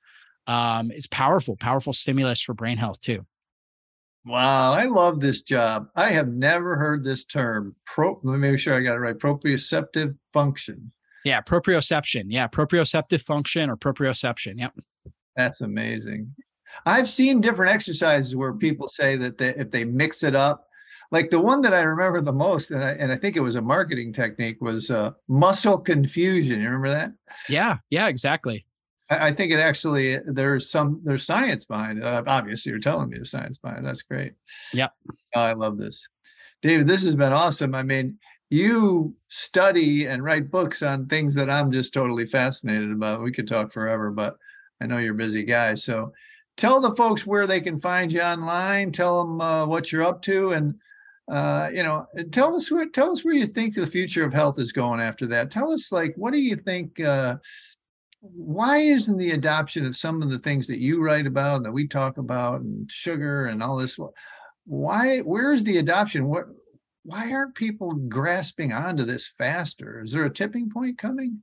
[0.47, 3.25] um, is powerful, powerful stimulus for brain health too.
[4.25, 5.87] Wow, I love this job.
[5.95, 7.75] I have never heard this term.
[7.85, 9.17] Pro, let me make sure I got it right.
[9.17, 10.91] Proprioceptive function.
[11.25, 12.25] Yeah, proprioception.
[12.27, 14.59] Yeah, proprioceptive function or proprioception.
[14.59, 14.73] Yep.
[15.35, 16.33] That's amazing.
[16.85, 20.65] I've seen different exercises where people say that they, if they mix it up,
[21.11, 23.55] like the one that I remember the most, and I, and I think it was
[23.55, 26.59] a marketing technique, was uh, muscle confusion.
[26.59, 27.11] You remember that?
[27.47, 28.65] Yeah, yeah, exactly.
[29.09, 32.03] I, think it actually there's some there's science behind it.
[32.03, 33.85] Uh, obviously, you're telling me the science behind it.
[33.85, 34.33] That's great.
[34.73, 34.93] Yep.
[35.35, 36.07] Oh, I love this,
[36.61, 36.87] David.
[36.87, 37.73] This has been awesome.
[37.73, 43.21] I mean, you study and write books on things that I'm just totally fascinated about.
[43.21, 44.37] We could talk forever, but
[44.81, 45.75] I know you're a busy guy.
[45.75, 46.13] So
[46.57, 48.91] tell the folks where they can find you online.
[48.91, 50.75] Tell them uh, what you're up to, and
[51.31, 54.59] uh, you know, tell us where tell us where you think the future of health
[54.59, 55.51] is going after that.
[55.51, 57.37] Tell us like what do you think uh,
[58.21, 61.87] why isn't the adoption of some of the things that you write about that we
[61.87, 63.97] talk about and sugar and all this
[64.65, 66.45] why where's the adoption what
[67.03, 71.41] why aren't people grasping onto this faster is there a tipping point coming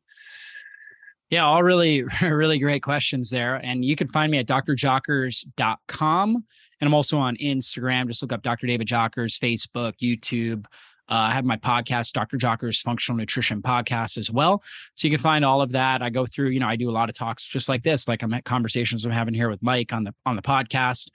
[1.30, 3.56] Yeah, all really, really great questions there.
[3.56, 6.44] And you can find me at drjockers.com.
[6.80, 8.06] And I'm also on Instagram.
[8.06, 8.66] Just look up Dr.
[8.66, 10.66] David Jockers, Facebook, YouTube.
[11.08, 12.36] Uh, I have my podcast, Dr.
[12.36, 14.62] Jockers Functional Nutrition Podcast, as well.
[14.94, 16.02] So you can find all of that.
[16.02, 18.22] I go through, you know, I do a lot of talks just like this, like
[18.22, 21.08] I'm at conversations I'm having here with Mike on the on the podcast.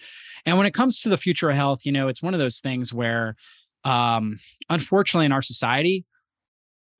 [0.45, 2.59] And when it comes to the future of health, you know, it's one of those
[2.59, 3.35] things where,
[3.83, 4.39] um,
[4.69, 6.05] unfortunately, in our society,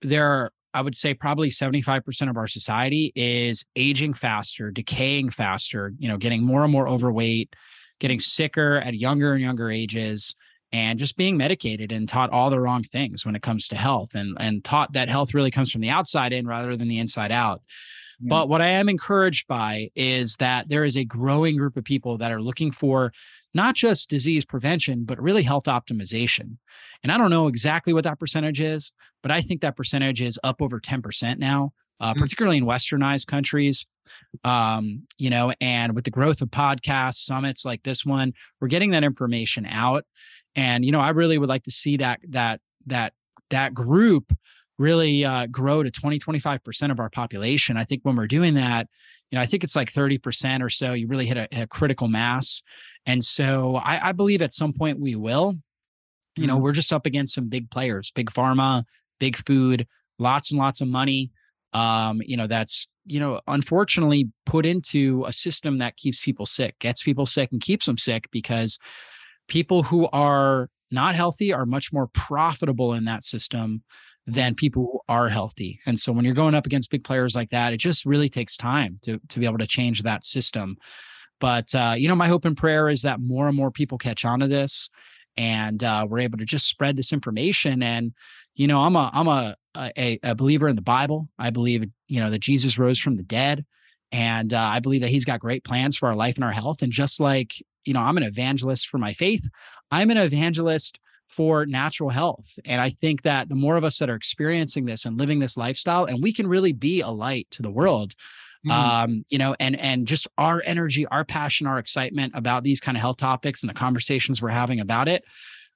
[0.02, 5.94] there are I would say probably 75% of our society is aging faster, decaying faster,
[5.98, 7.56] you know, getting more and more overweight,
[8.00, 10.34] getting sicker at younger and younger ages,
[10.74, 14.16] and just being medicated and taught all the wrong things when it comes to health
[14.16, 17.32] and, and taught that health really comes from the outside in rather than the inside
[17.32, 17.62] out.
[18.24, 22.20] But what I am encouraged by is that there is a growing group of people
[22.20, 23.12] that are looking for
[23.54, 26.58] not just disease prevention, but really health optimization.
[27.04, 28.94] And I don't know exactly what that percentage is,
[29.24, 32.22] but I think that percentage is up over 10% now, uh, mm-hmm.
[32.22, 33.86] particularly in westernized countries.
[34.44, 38.92] Um, you know, and with the growth of podcasts, summits like this one, we're getting
[38.92, 40.06] that information out.
[40.56, 43.14] And, you know, I really would like to see that, that, that,
[43.50, 44.34] that group
[44.78, 47.78] really uh, grow to 20, 25% of our population.
[47.78, 48.88] I think when we're doing that,
[49.30, 52.08] you know, I think it's like 30% or so, you really hit a, a critical
[52.08, 52.62] mass.
[53.06, 55.56] And so I, I, believe at some point we will.
[56.36, 56.64] You know, mm-hmm.
[56.64, 58.84] we're just up against some big players, big pharma,
[59.20, 59.88] big food,
[60.18, 61.32] lots and lots of money.
[61.74, 66.78] Um, you know, that's, you know, unfortunately put into a system that keeps people sick,
[66.80, 68.78] gets people sick and keeps them sick because
[69.52, 73.84] people who are not healthy are much more profitable in that system
[74.26, 75.82] than people who are healthy.
[75.86, 78.56] And so when you're going up against big players like that, it just really takes
[78.56, 80.78] time to to be able to change that system.
[81.42, 84.24] But uh, you know, my hope and prayer is that more and more people catch
[84.24, 84.90] on to this,
[85.36, 87.84] and uh, we're able to just spread this information.
[87.84, 88.14] And
[88.56, 91.28] you know, I'm a I'm a a, a believer in the Bible.
[91.38, 93.66] I believe you know that Jesus rose from the dead,
[94.14, 96.84] and uh, I believe that He's got great plans for our life and our health.
[96.84, 99.48] And just like you know, I'm an evangelist for my faith.
[99.92, 102.48] I'm an evangelist for natural health.
[102.66, 105.58] And I think that the more of us that are experiencing this and living this
[105.58, 108.14] lifestyle, and we can really be a light to the world.
[108.68, 108.72] Mm.
[108.72, 112.96] Um, you know, and and just our energy, our passion, our excitement about these kind
[112.96, 115.24] of health topics and the conversations we're having about it,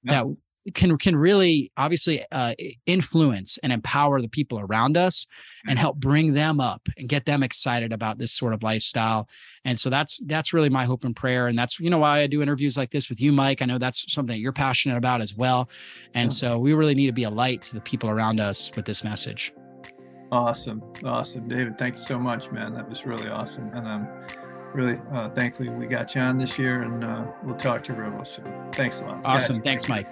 [0.03, 0.23] yeah.
[0.23, 0.35] that
[0.73, 2.55] can can really obviously uh,
[2.85, 5.27] influence and empower the people around us
[5.67, 5.81] and mm-hmm.
[5.81, 9.27] help bring them up and get them excited about this sort of lifestyle.
[9.63, 11.47] And so that's that's really my hope and prayer.
[11.47, 13.61] And that's you know why i do interviews like this with you mike.
[13.61, 15.69] I know that's something that you're passionate about as well.
[16.13, 16.49] And yeah.
[16.49, 19.03] so we really need to be a light to the people around us with this
[19.03, 19.53] message.
[20.31, 20.81] Awesome.
[21.03, 21.47] Awesome.
[21.47, 22.73] David thank you so much man.
[22.73, 23.69] That was really awesome.
[23.73, 24.07] And i'm
[24.73, 26.81] really uh, thankfully we got you on this year.
[26.81, 28.71] And uh, we'll talk to you real soon.
[28.71, 29.21] Thanks a lot.
[29.23, 29.61] Awesome.
[29.61, 30.11] thanks mike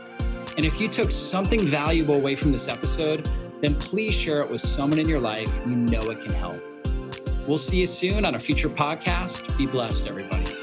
[0.57, 3.29] And if you took something valuable away from this episode,
[3.61, 6.61] then please share it with someone in your life you know it can help.
[7.47, 9.57] We'll see you soon on a future podcast.
[9.57, 10.60] Be blessed, everybody.